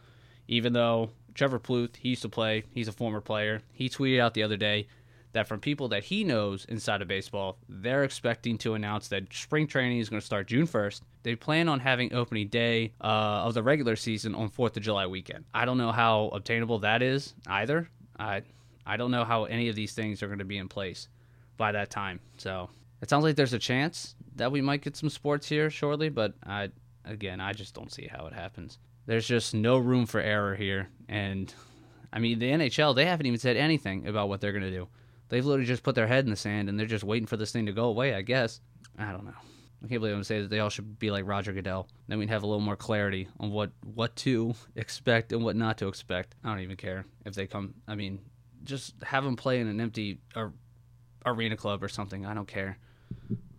Even 0.49 0.73
though 0.73 1.11
Trevor 1.35 1.59
Plouffe, 1.59 1.97
he 1.97 2.11
used 2.11 2.23
to 2.23 2.29
play, 2.29 2.63
he's 2.71 2.89
a 2.89 2.93
former 2.93 3.21
player. 3.21 3.61
He 3.73 3.89
tweeted 3.89 4.21
out 4.21 4.33
the 4.33 4.43
other 4.45 4.57
day 4.57 4.87
that 5.33 5.47
from 5.47 5.61
people 5.61 5.89
that 5.89 6.05
he 6.05 6.25
knows 6.25 6.65
inside 6.65 7.03
of 7.03 7.09
baseball, 7.09 7.59
they're 7.69 8.05
expecting 8.05 8.57
to 8.59 8.75
announce 8.75 9.09
that 9.09 9.31
spring 9.35 9.67
training 9.67 9.99
is 9.99 10.09
going 10.09 10.21
to 10.21 10.25
start 10.25 10.47
June 10.47 10.67
1st. 10.67 11.03
They 11.27 11.35
plan 11.35 11.69
on 11.69 11.81
having 11.81 12.15
opening 12.15 12.47
day 12.47 12.93
uh, 13.01 13.43
of 13.43 13.55
the 13.55 13.63
regular 13.65 13.97
season 13.97 14.33
on 14.37 14.49
4th 14.49 14.77
of 14.77 14.85
July 14.85 15.09
weekend. 15.09 15.45
I 15.53 15.65
don't 15.65 15.77
know 15.77 15.91
how 15.91 16.29
obtainable 16.29 16.79
that 16.79 17.03
is 17.03 17.35
either. 17.49 17.91
I 18.17 18.43
I 18.87 18.97
don't 18.97 19.11
know 19.11 19.25
how 19.25 19.43
any 19.47 19.69
of 19.69 19.75
these 19.75 19.93
things 19.93 20.23
are 20.23 20.29
going 20.29 20.39
to 20.39 20.45
be 20.45 20.59
in 20.59 20.69
place 20.69 21.09
by 21.57 21.73
that 21.73 21.91
time. 21.91 22.21
So 22.39 22.71
it 23.03 23.11
sounds 23.11 23.25
like 23.25 23.35
there's 23.35 23.55
a 23.55 23.59
chance 23.59 24.15
that 24.37 24.53
we 24.53 24.61
might 24.61 24.83
get 24.83 24.97
some 24.97 25.11
sports 25.11 25.49
here 25.49 25.69
shortly, 25.69 26.11
but 26.11 26.35
I 26.47 26.71
again 27.05 27.41
I 27.41 27.53
just 27.55 27.75
don't 27.75 27.91
see 27.93 28.07
how 28.07 28.29
it 28.29 28.33
happens. 28.33 28.79
There's 29.07 29.27
just 29.27 29.53
no 29.53 29.79
room 29.79 30.07
for 30.07 30.21
error 30.21 30.55
here, 30.55 30.91
and 31.09 31.53
I 32.13 32.21
mean 32.21 32.39
the 32.39 32.53
NHL 32.53 32.95
they 32.95 33.07
haven't 33.07 33.27
even 33.27 33.41
said 33.41 33.57
anything 33.57 34.07
about 34.07 34.29
what 34.29 34.41
they're 34.41 34.53
going 34.53 34.63
to 34.63 34.71
do. 34.71 34.87
They've 35.29 35.45
literally 35.45 35.67
just 35.67 35.83
put 35.83 35.97
their 35.97 36.07
head 36.07 36.23
in 36.23 36.31
the 36.31 36.37
sand 36.37 36.69
and 36.69 36.79
they're 36.79 36.87
just 36.87 37.03
waiting 37.03 37.27
for 37.27 37.37
this 37.37 37.51
thing 37.51 37.67
to 37.67 37.73
go 37.73 37.87
away, 37.87 38.15
I 38.15 38.23
guess. 38.23 38.61
I 38.97 39.11
don't 39.11 39.25
know. 39.25 39.33
I 39.85 39.89
can't 39.89 40.01
believe 40.01 40.17
I'm 40.17 40.25
say 40.25 40.41
that 40.41 40.51
they 40.51 40.61
all 40.61 40.71
should 40.71 40.99
be 40.99 41.11
like 41.11 41.27
Roger 41.27 41.53
Goodell. 41.53 41.89
Then 42.09 42.19
we'd 42.19 42.31
have 42.31 42.43
a 42.43 42.47
little 42.47 42.61
more 42.61 42.77
clarity 42.77 43.29
on 43.39 43.51
what 43.51 43.71
what 43.83 44.17
to 44.17 44.55
expect 44.75 45.33
and 45.33 45.45
what 45.45 45.57
not 45.57 45.79
to 45.79 45.89
expect. 45.89 46.35
I 46.43 46.49
don't 46.49 46.61
even 46.61 46.77
care 46.77 47.05
if 47.25 47.35
they 47.35 47.47
come. 47.47 47.75
I 47.87 47.95
mean, 47.95 48.21
just 48.65 48.95
have 49.03 49.25
them 49.25 49.37
play 49.37 49.61
in 49.61 49.67
an 49.67 49.81
empty 49.81 50.19
or, 50.35 50.53
arena 51.25 51.57
club 51.57 51.83
or 51.83 51.89
something. 51.89 52.25
I 52.25 52.35
don't 52.35 52.49
care. 52.49 52.79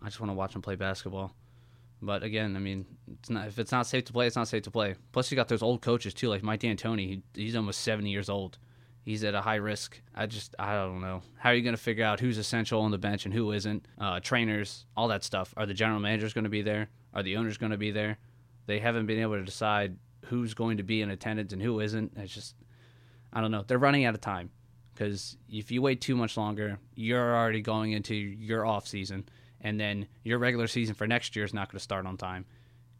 I 0.02 0.06
just 0.06 0.20
want 0.20 0.30
to 0.30 0.34
watch 0.34 0.52
them 0.52 0.62
play 0.62 0.74
basketball. 0.74 1.34
But 2.00 2.22
again, 2.22 2.56
I 2.56 2.60
mean, 2.60 2.86
it's 3.18 3.30
not 3.30 3.48
if 3.48 3.58
it's 3.58 3.72
not 3.72 3.86
safe 3.86 4.04
to 4.06 4.12
play, 4.12 4.26
it's 4.26 4.36
not 4.36 4.48
safe 4.48 4.62
to 4.64 4.70
play. 4.70 4.96
Plus, 5.12 5.30
you 5.30 5.36
got 5.36 5.48
those 5.48 5.62
old 5.62 5.82
coaches 5.82 6.14
too, 6.14 6.28
like 6.28 6.42
Mike 6.42 6.60
D'Antoni. 6.60 7.08
He, 7.08 7.22
he's 7.34 7.56
almost 7.56 7.80
seventy 7.80 8.10
years 8.10 8.28
old 8.28 8.58
he's 9.02 9.24
at 9.24 9.34
a 9.34 9.40
high 9.40 9.56
risk. 9.56 10.00
I 10.14 10.26
just 10.26 10.54
I 10.58 10.74
don't 10.74 11.00
know. 11.00 11.22
How 11.38 11.50
are 11.50 11.54
you 11.54 11.62
going 11.62 11.76
to 11.76 11.82
figure 11.82 12.04
out 12.04 12.20
who's 12.20 12.38
essential 12.38 12.80
on 12.82 12.90
the 12.90 12.98
bench 12.98 13.24
and 13.24 13.34
who 13.34 13.52
isn't? 13.52 13.86
Uh, 13.98 14.20
trainers, 14.20 14.84
all 14.96 15.08
that 15.08 15.24
stuff. 15.24 15.54
Are 15.56 15.66
the 15.66 15.74
general 15.74 16.00
managers 16.00 16.32
going 16.32 16.44
to 16.44 16.50
be 16.50 16.62
there? 16.62 16.88
Are 17.14 17.22
the 17.22 17.36
owners 17.36 17.58
going 17.58 17.72
to 17.72 17.78
be 17.78 17.90
there? 17.90 18.18
They 18.66 18.78
haven't 18.78 19.06
been 19.06 19.20
able 19.20 19.36
to 19.36 19.44
decide 19.44 19.96
who's 20.26 20.54
going 20.54 20.76
to 20.76 20.82
be 20.82 21.00
in 21.00 21.10
attendance 21.10 21.52
and 21.52 21.62
who 21.62 21.80
isn't. 21.80 22.12
It's 22.16 22.34
just 22.34 22.54
I 23.32 23.40
don't 23.40 23.50
know. 23.50 23.64
They're 23.66 23.78
running 23.78 24.04
out 24.04 24.14
of 24.14 24.20
time 24.20 24.50
because 24.94 25.36
if 25.48 25.70
you 25.70 25.80
wait 25.82 26.00
too 26.00 26.16
much 26.16 26.36
longer, 26.36 26.78
you're 26.94 27.36
already 27.36 27.60
going 27.60 27.92
into 27.92 28.14
your 28.14 28.66
off 28.66 28.86
season, 28.86 29.28
and 29.60 29.78
then 29.78 30.06
your 30.24 30.38
regular 30.38 30.66
season 30.66 30.94
for 30.94 31.06
next 31.06 31.36
year 31.36 31.44
is 31.44 31.54
not 31.54 31.68
going 31.68 31.78
to 31.78 31.82
start 31.82 32.04
on 32.06 32.16
time. 32.16 32.44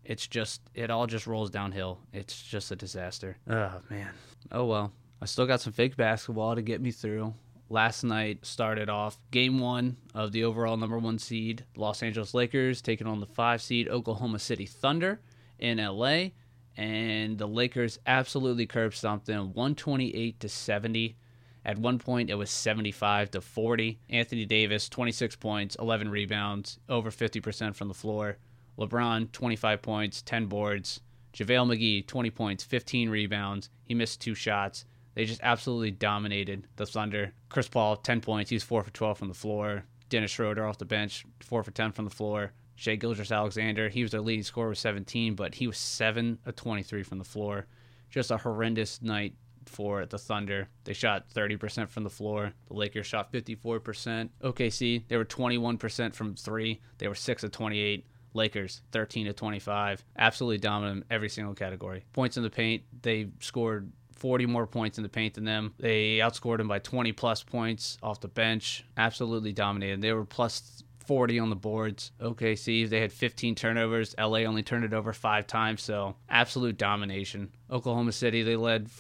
It's 0.05 0.27
just 0.27 0.63
it 0.75 0.91
all 0.91 1.07
just 1.07 1.27
rolls 1.27 1.51
downhill. 1.51 1.99
It's 2.13 2.41
just 2.43 2.71
a 2.71 2.77
disaster. 2.77 3.37
Oh 3.49 3.81
man. 3.91 4.11
Oh 4.51 4.65
well. 4.65 4.93
I 5.21 5.27
still 5.27 5.47
got 5.47 5.61
some 5.61 5.73
fake 5.73 5.97
basketball 5.97 6.55
to 6.55 6.63
get 6.63 6.81
me 6.81 6.93
through. 6.93 7.35
Last 7.71 8.05
night 8.05 8.47
started 8.47 8.89
off 8.89 9.19
game 9.31 9.59
one 9.59 9.97
of 10.15 10.33
the 10.33 10.45
overall 10.45 10.77
number 10.77 10.99
one 10.99 11.19
seed 11.19 11.65
Los 11.77 12.03
Angeles 12.03 12.35
Lakers 12.35 12.81
taking 12.81 13.07
on 13.07 13.21
the 13.21 13.27
five 13.27 13.61
seed 13.61 13.89
Oklahoma 13.89 14.39
City 14.39 14.65
Thunder 14.65 15.21
in 15.59 15.79
LA. 15.79 16.29
And 16.77 17.37
the 17.37 17.49
Lakers 17.49 17.99
absolutely 18.07 18.67
curb 18.67 18.95
stomped 18.95 19.27
them 19.27 19.53
128 19.53 20.39
to 20.39 20.49
70. 20.49 21.17
At 21.65 21.79
one 21.79 21.99
point, 21.99 22.31
it 22.31 22.37
was 22.37 22.51
75 22.51 23.33
to 23.33 23.41
40. 23.41 23.99
Anthony 24.09 24.47
Davis, 24.47 24.89
26 24.89 25.37
points, 25.37 25.77
11 25.81 26.09
rebounds, 26.09 26.79
over 26.89 27.11
50% 27.11 27.75
from 27.75 27.89
the 27.89 27.95
floor. 27.95 28.39
LeBron, 28.79 29.33
25 29.33 29.83
points, 29.83 30.23
10 30.23 30.47
boards. 30.47 31.01
JaVale 31.35 31.77
McGee, 31.77 32.07
20 32.07 32.31
points, 32.31 32.65
15 32.65 33.11
rebounds. 33.11 33.69
He 33.85 33.95
missed 33.95 34.21
two 34.21 34.35
shots. 34.35 34.85
They 35.19 35.25
just 35.25 35.41
absolutely 35.43 35.91
dominated 35.91 36.69
the 36.77 36.87
Thunder. 36.87 37.33
Chris 37.49 37.67
Paul, 37.67 37.97
10 37.97 38.21
points. 38.21 38.51
He's 38.51 38.63
4 38.63 38.85
for 38.85 38.91
12 38.93 39.19
from 39.19 39.27
the 39.27 39.35
floor. 39.35 39.83
Dennis 40.11 40.31
Schroeder 40.31 40.65
off 40.65 40.79
the 40.79 40.85
bench, 40.85 41.25
4 41.41 41.65
for 41.65 41.73
10 41.73 41.91
from 41.91 42.05
the 42.05 42.11
floor. 42.13 42.53
Shai 42.77 42.95
Gilgeous-Alexander, 42.95 43.89
he 43.89 44.03
was 44.03 44.13
their 44.13 44.21
leading 44.21 44.45
scorer 44.45 44.69
with 44.69 44.79
17, 44.79 45.35
but 45.35 45.57
he 45.57 45.67
was 45.67 45.77
7 45.77 46.39
of 46.47 46.55
23 46.55 47.03
from 47.03 47.19
the 47.19 47.25
floor. 47.25 47.67
Just 48.09 48.31
a 48.31 48.37
horrendous 48.37 49.03
night 49.03 49.35
for 49.67 50.07
the 50.07 50.19
Thunder. 50.19 50.69
They 50.85 50.93
shot 50.93 51.29
30% 51.35 51.89
from 51.89 52.05
the 52.05 52.11
floor. 52.11 52.53
The 52.69 52.75
Lakers 52.75 53.09
shot 53.09 53.33
54%. 53.33 54.29
OKC, 54.45 55.03
they 55.09 55.17
were 55.17 55.25
21% 55.25 56.15
from 56.15 56.37
3. 56.37 56.81
They 56.99 57.09
were 57.09 57.17
6 57.17 57.43
of 57.43 57.51
28. 57.51 58.07
Lakers 58.35 58.83
13 58.93 59.27
to 59.27 59.33
25. 59.33 60.05
Absolutely 60.17 60.59
dominant 60.59 60.99
in 60.99 61.05
every 61.11 61.29
single 61.29 61.55
category. 61.55 62.05
Points 62.13 62.37
in 62.37 62.45
the 62.45 62.51
paint, 62.51 62.85
they 63.03 63.31
scored 63.41 63.91
40 64.19 64.47
more 64.47 64.67
points 64.67 64.99
in 64.99 65.03
the 65.03 65.09
paint 65.09 65.35
than 65.35 65.45
them. 65.45 65.75
They 65.79 66.19
outscored 66.19 66.59
them 66.59 66.69
by 66.69 66.79
20 66.79 67.13
plus 67.13 67.43
points 67.43 67.99
off 68.03 68.21
the 68.21 68.29
bench. 68.29 68.85
Absolutely 68.97 69.53
dominated. 69.53 70.03
They 70.03 70.13
were 70.13 70.25
plus 70.25 70.83
40 71.09 71.39
on 71.39 71.49
the 71.49 71.57
boards. 71.57 72.13
OKC, 72.21 72.87
they 72.87 73.01
had 73.01 73.11
15 73.11 73.55
turnovers. 73.55 74.15
LA 74.19 74.41
only 74.41 74.63
turned 74.63 74.85
it 74.85 74.93
over 74.93 75.15
five 75.15 75.47
times, 75.47 75.81
so 75.81 76.17
absolute 76.29 76.77
domination. 76.77 77.51
Oklahoma 77.71 78.13
City, 78.13 78.43
they 78.43 78.57
led 78.57 78.91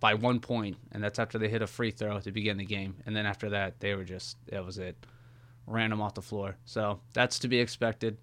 by 0.00 0.14
one 0.14 0.40
point, 0.40 0.76
and 0.90 1.02
that's 1.02 1.20
after 1.20 1.38
they 1.38 1.48
hit 1.48 1.62
a 1.62 1.68
free 1.68 1.92
throw 1.92 2.18
to 2.18 2.32
begin 2.32 2.56
the 2.56 2.64
game. 2.64 2.96
And 3.06 3.14
then 3.14 3.26
after 3.26 3.50
that, 3.50 3.78
they 3.78 3.94
were 3.94 4.02
just, 4.02 4.38
that 4.48 4.66
was 4.66 4.78
it. 4.78 4.96
Ran 5.68 5.90
them 5.90 6.02
off 6.02 6.14
the 6.14 6.22
floor. 6.22 6.56
So 6.64 6.98
that's 7.12 7.38
to 7.38 7.48
be 7.48 7.60
expected. 7.60 8.18